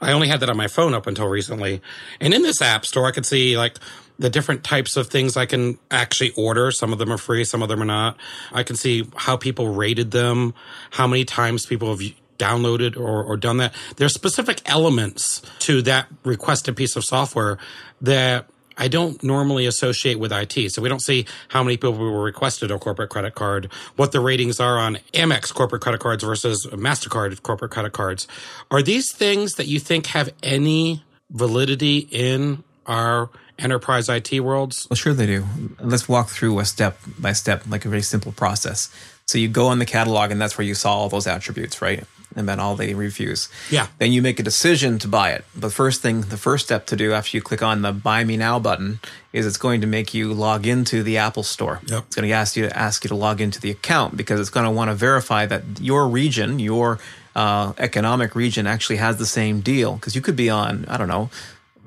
I 0.00 0.12
only 0.12 0.28
had 0.28 0.40
that 0.40 0.50
on 0.50 0.56
my 0.56 0.68
phone 0.68 0.94
up 0.94 1.06
until 1.06 1.26
recently. 1.26 1.82
And 2.20 2.32
in 2.32 2.42
this 2.42 2.62
app 2.62 2.86
store, 2.86 3.06
I 3.06 3.10
could 3.10 3.26
see 3.26 3.58
like 3.58 3.78
the 4.18 4.30
different 4.30 4.64
types 4.64 4.96
of 4.96 5.08
things 5.08 5.36
I 5.36 5.46
can 5.46 5.78
actually 5.90 6.30
order. 6.36 6.70
Some 6.70 6.92
of 6.92 6.98
them 6.98 7.12
are 7.12 7.18
free, 7.18 7.44
some 7.44 7.62
of 7.62 7.68
them 7.68 7.82
are 7.82 7.86
not. 7.86 8.16
I 8.52 8.62
can 8.62 8.76
see 8.76 9.08
how 9.16 9.36
people 9.36 9.68
rated 9.74 10.10
them, 10.10 10.54
how 10.90 11.06
many 11.06 11.24
times 11.24 11.66
people 11.66 11.90
have 11.90 12.00
downloaded 12.38 12.96
or, 12.96 13.22
or 13.22 13.36
done 13.36 13.58
that. 13.58 13.74
There's 13.96 14.14
specific 14.14 14.62
elements 14.64 15.42
to 15.60 15.82
that 15.82 16.08
requested 16.24 16.76
piece 16.76 16.96
of 16.96 17.04
software 17.04 17.58
that 18.00 18.46
I 18.76 18.88
don't 18.88 19.22
normally 19.22 19.66
associate 19.66 20.18
with 20.18 20.32
IT. 20.32 20.72
So 20.72 20.82
we 20.82 20.88
don't 20.88 21.02
see 21.02 21.26
how 21.48 21.62
many 21.62 21.76
people 21.76 21.92
were 21.94 22.22
requested 22.22 22.70
a 22.70 22.78
corporate 22.78 23.10
credit 23.10 23.34
card, 23.34 23.70
what 23.96 24.12
the 24.12 24.20
ratings 24.20 24.60
are 24.60 24.78
on 24.78 24.98
Amex 25.12 25.52
corporate 25.52 25.82
credit 25.82 26.00
cards 26.00 26.24
versus 26.24 26.66
MasterCard 26.70 27.42
corporate 27.42 27.70
credit 27.70 27.92
cards. 27.92 28.26
Are 28.70 28.82
these 28.82 29.12
things 29.14 29.54
that 29.54 29.66
you 29.66 29.78
think 29.78 30.06
have 30.06 30.30
any 30.42 31.04
validity 31.30 31.98
in 32.10 32.64
our 32.86 33.30
enterprise 33.58 34.08
IT 34.08 34.40
worlds? 34.40 34.86
Well, 34.90 34.96
sure 34.96 35.12
they 35.12 35.26
do. 35.26 35.44
Let's 35.78 36.08
walk 36.08 36.28
through 36.28 36.58
a 36.58 36.64
step 36.64 36.98
by 37.18 37.32
step, 37.32 37.64
like 37.68 37.84
a 37.84 37.88
very 37.88 38.02
simple 38.02 38.32
process. 38.32 38.92
So 39.30 39.38
you 39.38 39.46
go 39.46 39.68
on 39.68 39.78
the 39.78 39.86
catalog, 39.86 40.32
and 40.32 40.40
that's 40.40 40.58
where 40.58 40.66
you 40.66 40.74
saw 40.74 40.92
all 40.92 41.08
those 41.08 41.28
attributes, 41.28 41.80
right? 41.80 42.02
And 42.34 42.48
then 42.48 42.58
all 42.58 42.74
the 42.74 42.94
reviews. 42.94 43.48
Yeah. 43.70 43.86
Then 43.98 44.10
you 44.10 44.22
make 44.22 44.40
a 44.40 44.42
decision 44.42 44.98
to 44.98 45.06
buy 45.06 45.30
it. 45.30 45.44
The 45.54 45.70
first 45.70 46.02
thing, 46.02 46.22
the 46.22 46.36
first 46.36 46.64
step 46.64 46.84
to 46.86 46.96
do 46.96 47.12
after 47.12 47.36
you 47.36 47.40
click 47.40 47.62
on 47.62 47.82
the 47.82 47.92
Buy 47.92 48.24
Me 48.24 48.36
Now 48.36 48.58
button 48.58 48.98
is 49.32 49.46
it's 49.46 49.56
going 49.56 49.82
to 49.82 49.86
make 49.86 50.12
you 50.12 50.34
log 50.34 50.66
into 50.66 51.04
the 51.04 51.18
Apple 51.18 51.44
Store. 51.44 51.80
Yep. 51.86 52.06
It's 52.06 52.16
going 52.16 52.28
to 52.28 52.34
ask 52.34 52.56
you 52.56 52.68
to 52.68 52.76
ask 52.76 53.04
you 53.04 53.08
to 53.08 53.14
log 53.14 53.40
into 53.40 53.60
the 53.60 53.70
account 53.70 54.16
because 54.16 54.40
it's 54.40 54.50
going 54.50 54.66
to 54.66 54.72
want 54.72 54.90
to 54.90 54.96
verify 54.96 55.46
that 55.46 55.62
your 55.80 56.08
region, 56.08 56.58
your 56.58 56.98
uh, 57.36 57.72
economic 57.78 58.34
region, 58.34 58.66
actually 58.66 58.96
has 58.96 59.18
the 59.18 59.26
same 59.26 59.60
deal. 59.60 59.94
Because 59.94 60.16
you 60.16 60.20
could 60.20 60.34
be 60.34 60.50
on, 60.50 60.86
I 60.88 60.96
don't 60.96 61.06
know, 61.06 61.30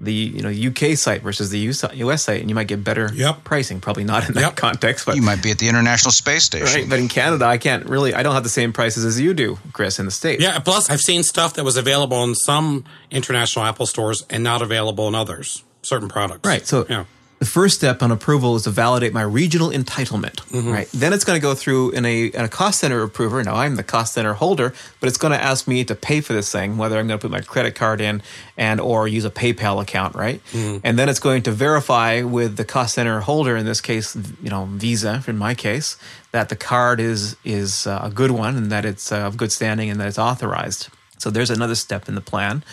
the 0.03 0.13
you 0.13 0.41
know 0.41 0.49
UK 0.49 0.97
site 0.97 1.21
versus 1.21 1.49
the 1.49 1.59
US 1.69 1.83
US 1.93 2.23
site, 2.23 2.41
and 2.41 2.49
you 2.49 2.55
might 2.55 2.67
get 2.67 2.83
better 2.83 3.11
Yep. 3.13 3.43
pricing. 3.43 3.79
Probably 3.79 4.03
not 4.03 4.27
in 4.27 4.33
that 4.35 4.41
Yep. 4.41 4.55
context, 4.55 5.05
but 5.05 5.15
You 5.15 5.21
might 5.21 5.41
be 5.41 5.51
at 5.51 5.57
the 5.59 5.67
International 5.69 6.11
Space 6.11 6.43
Station. 6.43 6.67
right. 6.67 6.89
But 6.89 6.99
in 6.99 7.07
Canada, 7.07 7.45
I 7.45 7.57
can't 7.57 7.85
really. 7.87 8.13
I 8.13 8.21
don't 8.23 8.33
have 8.33 8.43
the 8.43 8.49
same 8.49 8.73
prices 8.73 9.05
as 9.05 9.19
you 9.19 9.33
do, 9.33 9.59
Chris, 9.73 9.99
in 9.99 10.05
the 10.05 10.11
states. 10.11 10.41
Yeah. 10.43 10.59
Plus, 10.59 10.89
I've 10.89 11.01
seen 11.01 11.23
stuff 11.23 11.53
that 11.55 11.63
was 11.63 11.77
available 11.77 12.23
in 12.23 12.35
some 12.35 12.83
international 13.11 13.65
Apple 13.65 13.85
stores 13.85 14.23
and 14.29 14.43
not 14.43 14.61
available 14.61 15.07
in 15.07 15.15
others, 15.15 15.63
certain 15.81 16.09
products. 16.09 16.45
Right. 16.47 16.67
So 16.67 16.85
yeah. 16.89 17.05
The 17.43 17.49
first 17.49 17.75
step 17.75 18.01
on 18.01 18.09
approval 18.09 18.55
is 18.55 18.63
to 18.63 18.69
validate 18.69 19.11
my 19.11 19.21
regional 19.21 19.69
entitlement. 19.69 20.35
Mm-hmm. 20.47 20.71
Right. 20.71 20.89
Then 20.93 21.11
it's 21.11 21.25
going 21.25 21.35
to 21.35 21.41
go 21.41 21.53
through 21.53 21.91
in 21.91 22.05
a, 22.05 22.27
in 22.27 22.39
a 22.39 22.47
cost 22.47 22.79
center 22.79 23.03
approver. 23.03 23.43
Now 23.43 23.55
I'm 23.55 23.75
the 23.75 23.83
cost 23.83 24.13
center 24.13 24.31
holder, 24.31 24.73
but 25.01 25.09
it's 25.09 25.17
going 25.17 25.33
to 25.33 25.43
ask 25.43 25.67
me 25.67 25.83
to 25.83 25.93
pay 25.93 26.21
for 26.21 26.31
this 26.31 26.49
thing, 26.49 26.77
whether 26.77 26.97
I'm 26.97 27.05
going 27.05 27.19
to 27.19 27.21
put 27.21 27.31
my 27.31 27.41
credit 27.41 27.75
card 27.75 27.99
in 27.99 28.21
and 28.55 28.79
or 28.79 29.09
use 29.09 29.25
a 29.25 29.29
PayPal 29.29 29.81
account. 29.81 30.15
Right. 30.15 30.39
Mm-hmm. 30.53 30.77
And 30.85 30.97
then 30.97 31.09
it's 31.09 31.19
going 31.19 31.43
to 31.43 31.51
verify 31.51 32.21
with 32.21 32.55
the 32.55 32.63
cost 32.63 32.95
center 32.95 33.19
holder, 33.19 33.57
in 33.57 33.65
this 33.65 33.81
case, 33.81 34.15
you 34.41 34.49
know, 34.49 34.63
Visa, 34.71 35.21
in 35.27 35.37
my 35.37 35.53
case, 35.53 35.97
that 36.31 36.47
the 36.47 36.55
card 36.55 37.01
is 37.01 37.35
is 37.43 37.85
uh, 37.85 37.99
a 38.03 38.09
good 38.09 38.31
one 38.31 38.55
and 38.55 38.71
that 38.71 38.85
it's 38.85 39.11
uh, 39.11 39.27
of 39.27 39.35
good 39.35 39.51
standing 39.51 39.89
and 39.89 39.99
that 39.99 40.07
it's 40.07 40.17
authorized. 40.17 40.87
So 41.17 41.29
there's 41.29 41.49
another 41.49 41.75
step 41.75 42.07
in 42.07 42.15
the 42.15 42.21
plan. 42.21 42.63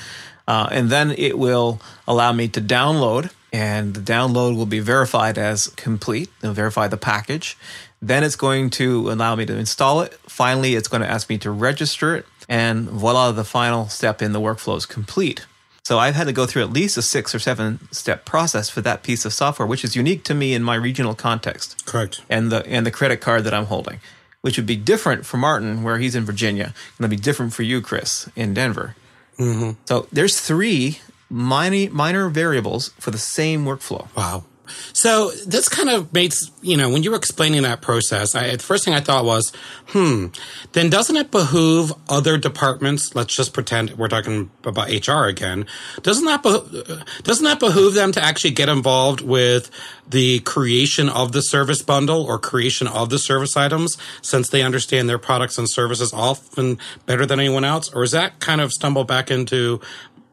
Uh, 0.47 0.69
and 0.71 0.91
then 0.91 1.11
it 1.11 1.39
will 1.39 1.81
allow 2.07 2.33
me 2.33 2.47
to 2.49 2.61
download, 2.61 3.31
and 3.53 3.95
the 3.95 4.01
download 4.01 4.57
will 4.57 4.67
be 4.67 4.81
verified 4.81 5.39
as 5.39 5.69
complete. 5.69 6.31
It'll 6.43 6.55
verify 6.55 6.89
the 6.89 6.97
package. 6.97 7.57
Then 8.03 8.25
it's 8.25 8.37
going 8.37 8.71
to 8.71 9.11
allow 9.11 9.35
me 9.35 9.45
to 9.47 9.57
install 9.57 10.01
it. 10.01 10.15
Finally, 10.27 10.75
it's 10.75 10.89
going 10.89 11.03
to 11.03 11.11
ask 11.11 11.29
me 11.29 11.39
to 11.39 11.51
register 11.51 12.17
it, 12.17 12.27
and 12.49 12.89
voila, 12.89 13.33
the 13.33 13.45
final 13.45 13.89
step 13.89 14.23
in 14.23 14.33
the 14.33 14.41
workflow 14.41 14.77
is 14.77 14.87
complete. 14.87 15.47
So 15.83 15.99
I've 15.99 16.15
had 16.15 16.27
to 16.27 16.33
go 16.33 16.47
through 16.47 16.63
at 16.63 16.73
least 16.73 16.97
a 16.97 17.03
six 17.03 17.35
or 17.35 17.39
seven 17.39 17.81
step 17.91 18.25
process 18.25 18.71
for 18.71 18.81
that 18.83 19.03
piece 19.03 19.25
of 19.25 19.33
software, 19.33 19.67
which 19.67 19.85
is 19.85 19.97
unique 19.97 20.25
to 20.25 20.35
me 20.35 20.55
in 20.55 20.63
my 20.63 20.77
regional 20.77 21.15
context 21.15 21.85
Correct. 21.85 22.23
and 22.31 22.53
the 22.53 22.65
and 22.67 22.87
the 22.87 22.91
credit 22.91 23.21
card 23.21 23.45
that 23.45 23.55
I'm 23.55 23.67
holding, 23.67 23.99
which 24.41 24.57
would 24.57 24.67
be 24.67 24.77
different 24.77 25.27
for 25.27 25.37
Martin 25.37 25.83
where 25.83 25.99
he's 25.99 26.15
in 26.15 26.25
Virginia, 26.25 26.67
and 26.97 27.07
it'll 27.07 27.11
be 27.11 27.17
different 27.17 27.53
for 27.55 27.65
you, 27.65 27.81
Chris, 27.81 28.29
in 28.37 28.55
Denver. 28.55 28.95
Mm-hmm. 29.39 29.81
So 29.87 30.07
there's 30.13 30.41
three 30.41 31.01
minor 31.31 31.91
minor 31.91 32.29
variables 32.29 32.89
for 32.99 33.11
the 33.11 33.19
same 33.19 33.65
workflow. 33.65 34.15
Wow. 34.17 34.45
So 34.93 35.31
this 35.47 35.69
kind 35.69 35.89
of 35.89 36.13
makes, 36.13 36.51
you 36.63 36.77
know, 36.77 36.91
when 36.91 37.03
you 37.03 37.11
were 37.11 37.17
explaining 37.17 37.63
that 37.63 37.81
process, 37.81 38.35
I, 38.35 38.57
the 38.57 38.63
first 38.63 38.85
thing 38.85 38.95
I 38.95 39.01
thought 39.01 39.25
was, 39.25 39.53
hmm, 39.89 40.27
then 40.73 40.91
doesn't 40.91 41.17
it 41.17 41.31
behoove 41.31 41.93
other 42.09 42.39
departments? 42.39 43.15
Let's 43.15 43.35
just 43.35 43.53
pretend 43.53 43.93
we're 43.93 44.09
talking 44.09 44.51
about 44.65 44.89
HR 44.91 45.25
again. 45.25 45.67
Doesn't 46.03 46.25
that, 46.25 46.43
beho- 46.43 47.23
doesn't 47.23 47.45
that 47.45 47.61
behoove 47.61 47.95
them 47.95 48.13
to 48.13 48.23
actually 48.23 48.53
get 48.53 48.69
involved 48.69 49.21
with 49.21 49.71
the 50.09 50.41
creation 50.41 51.09
of 51.09 51.33
the 51.33 51.41
service 51.41 51.83
bundle 51.83 52.25
or 52.25 52.39
creation 52.39 52.89
of 52.89 53.11
the 53.11 53.19
service 53.19 53.57
items 53.57 53.97
since 54.23 54.49
they 54.49 54.63
understand 54.63 55.09
their 55.09 55.19
products 55.19 55.57
and 55.57 55.71
services 55.71 56.13
often 56.13 56.79
better 57.07 57.25
than 57.25 57.39
anyone 57.39 57.65
else? 57.65 57.93
Or 57.93 58.03
is 58.03 58.11
that 58.11 58.41
kind 58.41 58.61
of 58.61 58.73
stumble 58.73 59.05
back 59.05 59.31
into 59.31 59.81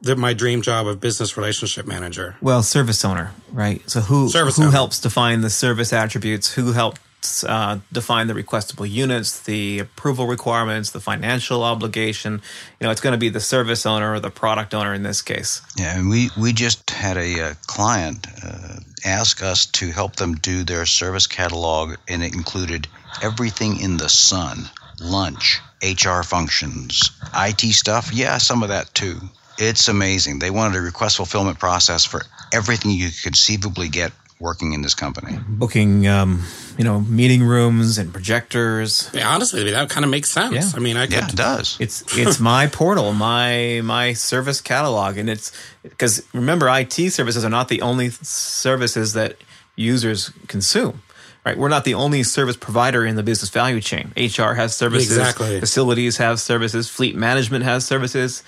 the, 0.01 0.15
my 0.15 0.33
dream 0.33 0.61
job 0.61 0.87
of 0.87 0.99
business 0.99 1.37
relationship 1.37 1.85
manager? 1.85 2.35
Well, 2.41 2.63
service 2.63 3.03
owner, 3.03 3.31
right? 3.51 3.81
So 3.89 4.01
who 4.01 4.29
Service 4.29 4.57
who 4.57 4.63
owner. 4.63 4.71
helps 4.71 4.99
define 4.99 5.41
the 5.41 5.49
service 5.49 5.91
attributes? 5.93 6.53
Who 6.53 6.71
helps 6.73 7.43
uh, 7.43 7.79
define 7.91 8.27
the 8.27 8.33
requestable 8.33 8.89
units, 8.89 9.39
the 9.41 9.79
approval 9.79 10.27
requirements, 10.27 10.91
the 10.91 10.99
financial 10.99 11.63
obligation? 11.63 12.41
You 12.79 12.85
know, 12.85 12.91
it's 12.91 13.01
going 13.01 13.13
to 13.13 13.17
be 13.17 13.29
the 13.29 13.39
service 13.39 13.85
owner 13.85 14.13
or 14.13 14.19
the 14.19 14.29
product 14.29 14.73
owner 14.73 14.93
in 14.93 15.03
this 15.03 15.21
case. 15.21 15.61
Yeah, 15.75 15.97
and 15.97 16.09
we, 16.09 16.29
we 16.39 16.53
just 16.53 16.89
had 16.89 17.17
a 17.17 17.41
uh, 17.41 17.53
client 17.65 18.27
uh, 18.45 18.75
ask 19.05 19.41
us 19.43 19.65
to 19.65 19.91
help 19.91 20.15
them 20.17 20.35
do 20.35 20.63
their 20.63 20.85
service 20.85 21.27
catalog, 21.27 21.95
and 22.07 22.23
it 22.23 22.33
included 22.35 22.87
everything 23.23 23.79
in 23.79 23.97
the 23.97 24.09
sun 24.09 24.69
lunch, 24.99 25.59
HR 25.83 26.23
functions, 26.23 27.11
IT 27.35 27.59
stuff. 27.73 28.11
Yeah, 28.11 28.37
some 28.39 28.63
of 28.63 28.69
that 28.69 28.93
too. 28.95 29.17
It's 29.57 29.87
amazing. 29.87 30.39
They 30.39 30.51
wanted 30.51 30.77
a 30.77 30.81
request 30.81 31.17
fulfillment 31.17 31.59
process 31.59 32.05
for 32.05 32.21
everything 32.53 32.91
you 32.91 33.09
could 33.09 33.23
conceivably 33.23 33.89
get 33.89 34.11
working 34.39 34.73
in 34.73 34.83
this 34.83 34.93
company. 34.93 35.37
Booking, 35.47 36.07
um, 36.07 36.43
you 36.77 36.83
know, 36.83 37.01
meeting 37.01 37.43
rooms 37.43 37.97
and 37.97 38.13
projectors. 38.13 39.09
Yeah, 39.13 39.27
honestly, 39.29 39.69
that 39.71 39.89
kind 39.89 40.05
of 40.05 40.11
makes 40.11 40.31
sense. 40.31 40.53
Yeah. 40.53 40.71
I 40.75 40.79
mean, 40.79 40.95
I 40.95 41.05
could. 41.07 41.13
Yeah, 41.15 41.27
it 41.27 41.35
does. 41.35 41.75
It's 41.79 42.03
it's 42.17 42.39
my 42.39 42.67
portal, 42.71 43.13
my 43.13 43.81
my 43.83 44.13
service 44.13 44.61
catalog, 44.61 45.17
and 45.17 45.29
it's 45.29 45.51
because 45.81 46.23
remember, 46.33 46.67
IT 46.69 46.93
services 47.11 47.43
are 47.43 47.49
not 47.49 47.67
the 47.67 47.81
only 47.81 48.09
services 48.11 49.13
that 49.13 49.37
users 49.75 50.31
consume. 50.47 51.01
Right, 51.45 51.57
we're 51.57 51.69
not 51.69 51.85
the 51.85 51.93
only 51.93 52.23
service 52.23 52.57
provider 52.57 53.05
in 53.05 53.15
the 53.15 53.23
business 53.23 53.49
value 53.49 53.79
chain. 53.79 54.11
HR 54.17 54.51
has 54.55 54.75
services, 54.75 55.15
Exactly. 55.15 55.61
facilities 55.61 56.17
have 56.17 56.41
services, 56.41 56.89
fleet 56.89 57.15
management 57.15 57.63
has 57.63 57.85
services, 57.85 58.43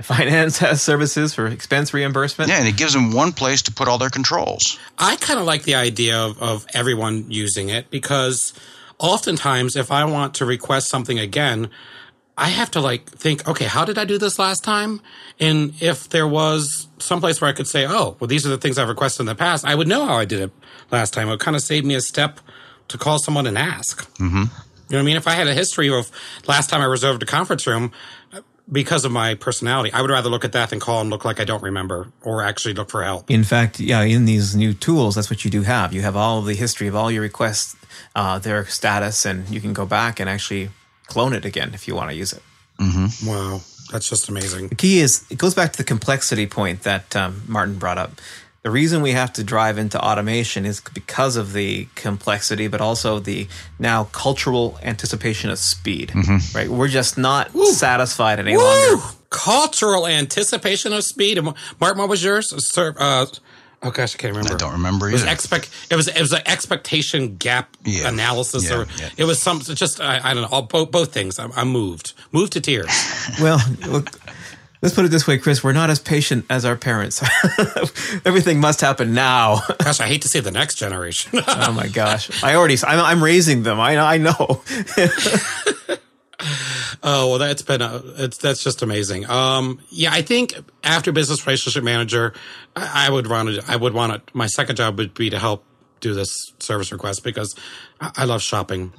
finance 0.00 0.58
has 0.58 0.80
services 0.90 1.34
for 1.34 1.46
expense 1.46 1.92
reimbursement. 1.92 2.50
Yeah, 2.50 2.58
and 2.58 2.68
it 2.68 2.76
gives 2.76 2.94
them 2.94 3.12
one 3.12 3.32
place 3.32 3.62
to 3.62 3.72
put 3.72 3.88
all 3.88 3.98
their 3.98 4.10
controls. 4.10 4.78
I 4.98 5.16
kind 5.16 5.38
of 5.38 5.44
like 5.44 5.64
the 5.64 5.74
idea 5.74 6.18
of, 6.18 6.40
of 6.40 6.66
everyone 6.72 7.30
using 7.30 7.68
it 7.68 7.90
because 7.90 8.54
oftentimes, 8.98 9.76
if 9.76 9.90
I 9.92 10.04
want 10.04 10.34
to 10.36 10.46
request 10.46 10.88
something 10.88 11.18
again, 11.18 11.68
I 12.38 12.48
have 12.48 12.70
to 12.72 12.80
like 12.80 13.10
think, 13.10 13.46
okay, 13.46 13.66
how 13.66 13.84
did 13.84 13.98
I 13.98 14.04
do 14.04 14.16
this 14.16 14.38
last 14.38 14.64
time? 14.64 15.02
And 15.38 15.74
if 15.82 16.08
there 16.08 16.26
was 16.26 16.88
someplace 16.98 17.40
where 17.40 17.50
I 17.50 17.52
could 17.52 17.68
say, 17.68 17.86
oh, 17.86 18.16
well, 18.18 18.28
these 18.28 18.46
are 18.46 18.48
the 18.48 18.58
things 18.58 18.78
I've 18.78 18.88
requested 18.88 19.20
in 19.20 19.26
the 19.26 19.34
past, 19.34 19.66
I 19.66 19.74
would 19.74 19.88
know 19.88 20.06
how 20.06 20.14
I 20.14 20.24
did 20.24 20.40
it 20.40 20.50
last 20.90 21.12
time. 21.12 21.28
It 21.28 21.32
would 21.32 21.40
kind 21.40 21.56
of 21.56 21.62
save 21.62 21.84
me 21.84 21.94
a 21.94 22.00
step 22.00 22.40
to 22.88 22.96
call 22.96 23.18
someone 23.18 23.46
and 23.46 23.58
ask. 23.58 24.08
Mm-hmm. 24.14 24.44
You 24.92 24.98
know 24.98 24.98
what 24.98 24.98
I 24.98 25.02
mean? 25.02 25.16
If 25.16 25.26
I 25.26 25.32
had 25.32 25.46
a 25.46 25.54
history 25.54 25.90
of 25.90 26.10
last 26.46 26.68
time 26.68 26.80
I 26.80 26.84
reserved 26.84 27.22
a 27.22 27.26
conference 27.26 27.66
room, 27.66 27.92
because 28.70 29.04
of 29.04 29.12
my 29.12 29.34
personality, 29.34 29.92
I 29.92 30.00
would 30.00 30.10
rather 30.10 30.28
look 30.28 30.44
at 30.44 30.52
that 30.52 30.70
than 30.70 30.80
call 30.80 31.00
and 31.00 31.10
look 31.10 31.24
like 31.24 31.40
I 31.40 31.44
don't 31.44 31.62
remember 31.62 32.08
or 32.22 32.42
actually 32.42 32.74
look 32.74 32.90
for 32.90 33.02
help. 33.02 33.30
In 33.30 33.44
fact, 33.44 33.80
yeah, 33.80 34.02
in 34.02 34.24
these 34.24 34.54
new 34.54 34.72
tools, 34.72 35.14
that's 35.14 35.30
what 35.30 35.44
you 35.44 35.50
do 35.50 35.62
have. 35.62 35.92
You 35.92 36.02
have 36.02 36.16
all 36.16 36.38
of 36.38 36.46
the 36.46 36.54
history 36.54 36.86
of 36.86 36.94
all 36.94 37.10
your 37.10 37.22
requests, 37.22 37.76
uh, 38.14 38.38
their 38.38 38.64
status, 38.66 39.26
and 39.26 39.48
you 39.48 39.60
can 39.60 39.72
go 39.72 39.86
back 39.86 40.20
and 40.20 40.28
actually 40.28 40.70
clone 41.06 41.32
it 41.32 41.44
again 41.44 41.72
if 41.74 41.88
you 41.88 41.94
want 41.94 42.10
to 42.10 42.16
use 42.16 42.32
it. 42.32 42.42
Wow, 43.26 43.60
that's 43.92 44.08
just 44.08 44.28
amazing. 44.28 44.68
The 44.68 44.74
key 44.74 45.00
is 45.00 45.24
it 45.30 45.38
goes 45.38 45.54
back 45.54 45.72
to 45.72 45.78
the 45.78 45.84
complexity 45.84 46.46
point 46.46 46.82
that 46.82 47.14
um, 47.14 47.42
Martin 47.46 47.78
brought 47.78 47.98
up. 47.98 48.12
The 48.62 48.70
reason 48.70 49.02
we 49.02 49.10
have 49.10 49.32
to 49.34 49.42
drive 49.44 49.76
into 49.76 50.00
automation 50.00 50.64
is 50.64 50.80
because 50.94 51.34
of 51.36 51.52
the 51.52 51.88
complexity, 51.96 52.68
but 52.68 52.80
also 52.80 53.18
the 53.18 53.48
now 53.80 54.04
cultural 54.12 54.78
anticipation 54.84 55.50
of 55.50 55.58
speed. 55.58 56.12
Right? 56.54 56.68
We're 56.68 56.86
just 56.88 57.18
not 57.18 57.50
satisfied 57.56 58.38
any 58.38 58.56
longer. 58.56 59.02
Cultural 59.30 60.06
anticipation 60.06 60.92
of 60.92 61.02
speed. 61.02 61.38
And 61.38 61.54
Martin, 61.80 61.98
what 61.98 62.08
was 62.08 62.22
yours? 62.22 62.54
Sir, 62.64 62.94
uh, 62.98 63.26
oh 63.82 63.90
gosh, 63.90 64.14
I 64.14 64.18
can't 64.18 64.32
remember. 64.36 64.54
I 64.54 64.58
don't 64.58 64.72
remember 64.74 65.08
It 65.08 65.12
was 65.14 65.22
either. 65.22 65.32
expect. 65.32 65.70
It 65.90 65.96
was 65.96 66.06
it 66.06 66.20
was 66.20 66.32
an 66.32 66.42
expectation 66.46 67.36
gap 67.38 67.76
Yeah. 67.84 68.08
analysis, 68.10 68.68
Yeah, 68.70 68.76
or 68.76 68.86
yeah. 69.00 69.08
it 69.16 69.24
was 69.24 69.42
some 69.42 69.58
just 69.60 70.00
I, 70.00 70.20
I 70.22 70.34
don't 70.34 70.42
know. 70.44 70.48
All, 70.52 70.62
both, 70.62 70.92
both 70.92 71.12
things. 71.12 71.40
I'm, 71.40 71.50
I'm 71.56 71.68
moved, 71.68 72.12
moved 72.30 72.52
to 72.52 72.60
tears. 72.60 72.86
Well, 73.40 73.58
look, 73.88 74.10
let's 74.82 74.94
put 74.94 75.04
it 75.04 75.10
this 75.10 75.26
way, 75.26 75.38
Chris. 75.38 75.64
We're 75.64 75.72
not 75.72 75.88
as 75.88 75.98
patient 75.98 76.44
as 76.50 76.64
our 76.64 76.76
parents. 76.76 77.22
Everything 78.24 78.60
must 78.60 78.80
happen 78.80 79.14
now. 79.14 79.60
Gosh, 79.78 80.00
I 80.00 80.06
hate 80.06 80.22
to 80.22 80.28
see 80.28 80.40
the 80.40 80.50
next 80.50 80.74
generation. 80.74 81.40
oh 81.48 81.72
my 81.72 81.88
gosh! 81.88 82.42
I 82.42 82.56
already. 82.56 82.76
I'm, 82.86 83.00
I'm 83.00 83.24
raising 83.24 83.62
them. 83.62 83.80
I 83.80 83.96
I 83.96 84.18
know. 84.18 84.62
Oh 87.04 87.30
well, 87.30 87.38
that's 87.38 87.62
been 87.62 87.82
a, 87.82 88.00
it's 88.18 88.38
that's 88.38 88.62
just 88.62 88.82
amazing. 88.82 89.28
Um, 89.28 89.80
yeah, 89.90 90.10
I 90.12 90.22
think 90.22 90.54
after 90.84 91.10
business 91.10 91.44
relationship 91.46 91.82
manager, 91.82 92.32
I, 92.76 93.06
I 93.06 93.10
would 93.10 93.28
want 93.28 93.48
to. 93.48 93.64
I 93.66 93.76
would 93.76 93.92
want 93.92 94.12
to. 94.12 94.36
My 94.36 94.46
second 94.46 94.76
job 94.76 94.98
would 94.98 95.14
be 95.14 95.30
to 95.30 95.38
help 95.38 95.64
do 96.00 96.14
this 96.14 96.52
service 96.58 96.92
request 96.92 97.24
because 97.24 97.54
I, 98.00 98.10
I 98.18 98.24
love 98.24 98.42
shopping. 98.42 98.92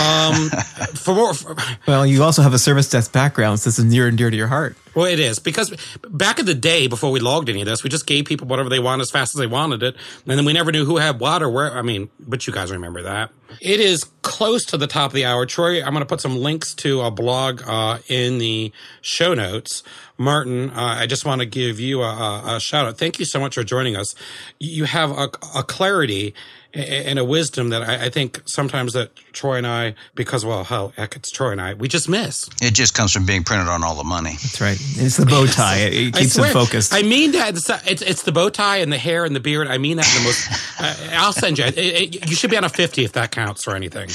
Um, 0.00 0.50
for 0.94 1.14
more, 1.14 1.34
for, 1.34 1.56
well, 1.86 2.04
you 2.04 2.22
also 2.22 2.42
have 2.42 2.54
a 2.54 2.58
service 2.58 2.90
desk 2.90 3.12
background, 3.12 3.60
so 3.60 3.70
this 3.70 3.78
is 3.78 3.84
near 3.84 4.08
and 4.08 4.18
dear 4.18 4.30
to 4.30 4.36
your 4.36 4.48
heart. 4.48 4.76
Well, 4.98 5.06
it 5.06 5.20
is 5.20 5.38
because 5.38 5.72
back 6.10 6.40
in 6.40 6.46
the 6.46 6.54
day 6.54 6.88
before 6.88 7.12
we 7.12 7.20
logged 7.20 7.48
any 7.48 7.60
of 7.60 7.66
this, 7.66 7.84
we 7.84 7.88
just 7.88 8.04
gave 8.04 8.24
people 8.24 8.48
whatever 8.48 8.68
they 8.68 8.80
wanted 8.80 9.02
as 9.02 9.12
fast 9.12 9.32
as 9.32 9.38
they 9.38 9.46
wanted 9.46 9.84
it, 9.84 9.94
and 10.26 10.36
then 10.36 10.44
we 10.44 10.52
never 10.52 10.72
knew 10.72 10.84
who 10.84 10.96
had 10.96 11.20
what 11.20 11.40
or 11.40 11.48
where. 11.48 11.70
I 11.70 11.82
mean, 11.82 12.10
but 12.18 12.48
you 12.48 12.52
guys 12.52 12.72
remember 12.72 13.02
that. 13.02 13.30
It 13.60 13.78
is 13.78 14.02
close 14.22 14.64
to 14.66 14.76
the 14.76 14.88
top 14.88 15.10
of 15.10 15.14
the 15.14 15.24
hour, 15.24 15.46
Troy. 15.46 15.80
I'm 15.84 15.92
going 15.92 16.00
to 16.00 16.06
put 16.06 16.20
some 16.20 16.36
links 16.36 16.74
to 16.74 17.02
a 17.02 17.12
blog 17.12 17.62
uh, 17.64 17.98
in 18.08 18.38
the 18.38 18.72
show 19.00 19.34
notes. 19.34 19.84
Martin, 20.18 20.70
uh, 20.70 20.96
I 20.98 21.06
just 21.06 21.24
want 21.24 21.42
to 21.42 21.46
give 21.46 21.78
you 21.78 22.02
a, 22.02 22.56
a, 22.56 22.60
shout 22.60 22.86
out. 22.86 22.98
Thank 22.98 23.20
you 23.20 23.24
so 23.24 23.38
much 23.38 23.54
for 23.54 23.62
joining 23.62 23.94
us. 23.94 24.16
You 24.58 24.84
have 24.84 25.12
a, 25.12 25.30
a 25.54 25.62
clarity 25.62 26.34
and 26.74 27.18
a 27.18 27.24
wisdom 27.24 27.70
that 27.70 27.82
I, 27.82 28.06
I 28.06 28.08
think 28.10 28.42
sometimes 28.46 28.92
that 28.92 29.14
Troy 29.32 29.56
and 29.56 29.66
I, 29.66 29.94
because 30.14 30.44
well, 30.44 30.64
hell, 30.64 30.92
heck, 30.96 31.16
it's 31.16 31.30
Troy 31.30 31.52
and 31.52 31.60
I, 31.60 31.74
we 31.74 31.88
just 31.88 32.08
miss. 32.08 32.48
It 32.60 32.74
just 32.74 32.94
comes 32.94 33.12
from 33.12 33.24
being 33.24 33.42
printed 33.42 33.68
on 33.68 33.82
all 33.82 33.94
the 33.94 34.04
money. 34.04 34.32
That's 34.32 34.60
right. 34.60 34.76
It's 34.78 35.16
the 35.16 35.26
bow 35.26 35.46
tie. 35.46 35.78
It, 35.88 35.94
it 35.94 36.14
keeps 36.14 36.34
them 36.34 36.44
swear. 36.44 36.52
focused. 36.52 36.92
I 36.92 37.02
mean 37.02 37.32
that 37.32 37.56
it's, 37.56 37.70
it's 37.86 38.02
it's 38.02 38.22
the 38.22 38.32
bow 38.32 38.50
tie 38.50 38.78
and 38.78 38.92
the 38.92 38.98
hair 38.98 39.24
and 39.24 39.34
the 39.34 39.40
beard. 39.40 39.68
I 39.68 39.78
mean 39.78 39.96
that 39.96 40.08
in 40.14 40.22
the 40.22 40.28
most. 40.28 40.80
uh, 40.80 41.16
I'll 41.16 41.32
send 41.32 41.58
you. 41.58 41.64
It, 41.64 41.78
it, 41.78 42.28
you 42.28 42.36
should 42.36 42.50
be 42.50 42.56
on 42.56 42.64
a 42.64 42.68
fifty 42.68 43.04
if 43.04 43.12
that 43.12 43.30
counts 43.30 43.64
for 43.64 43.74
anything. 43.74 44.10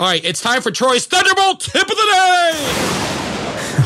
All 0.00 0.06
right, 0.06 0.24
it's 0.24 0.40
time 0.40 0.62
for 0.62 0.70
Troy's 0.70 1.06
Thunderbolt 1.06 1.60
tip 1.60 1.82
of 1.82 1.88
the 1.88 1.94
day. 1.94 3.18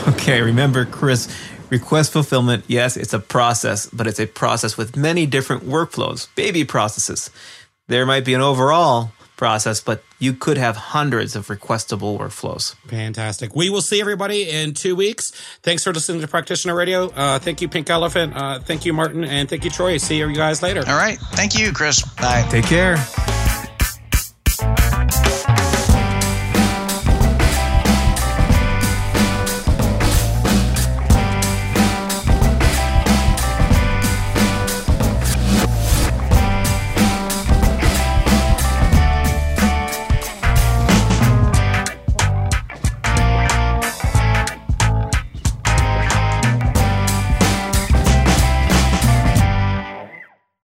Okay, 0.08 0.40
remember, 0.40 0.84
Chris, 0.84 1.28
request 1.70 2.12
fulfillment, 2.12 2.64
yes, 2.68 2.96
it's 2.96 3.12
a 3.12 3.18
process, 3.18 3.86
but 3.86 4.06
it's 4.06 4.20
a 4.20 4.26
process 4.26 4.76
with 4.76 4.96
many 4.96 5.26
different 5.26 5.64
workflows, 5.64 6.32
baby 6.34 6.64
processes. 6.64 7.30
There 7.88 8.04
might 8.06 8.24
be 8.24 8.34
an 8.34 8.40
overall 8.40 9.12
process, 9.36 9.80
but 9.80 10.02
you 10.18 10.32
could 10.32 10.56
have 10.56 10.76
hundreds 10.76 11.36
of 11.36 11.48
requestable 11.48 12.18
workflows. 12.18 12.74
Fantastic. 12.88 13.54
We 13.54 13.70
will 13.70 13.82
see 13.82 14.00
everybody 14.00 14.48
in 14.50 14.74
two 14.74 14.96
weeks. 14.96 15.30
Thanks 15.62 15.84
for 15.84 15.92
listening 15.92 16.20
to 16.22 16.28
Practitioner 16.28 16.74
Radio. 16.74 17.08
Uh, 17.10 17.38
thank 17.38 17.60
you, 17.60 17.68
Pink 17.68 17.88
Elephant. 17.90 18.34
Uh, 18.34 18.58
thank 18.60 18.84
you, 18.84 18.92
Martin, 18.92 19.24
and 19.24 19.48
thank 19.48 19.64
you, 19.64 19.70
Troy. 19.70 19.98
See 19.98 20.18
you 20.18 20.34
guys 20.34 20.62
later. 20.62 20.82
All 20.86 20.96
right. 20.96 21.18
Thank 21.32 21.58
you, 21.58 21.72
Chris. 21.72 22.02
Bye. 22.16 22.46
Take 22.50 22.64
care. 22.64 22.96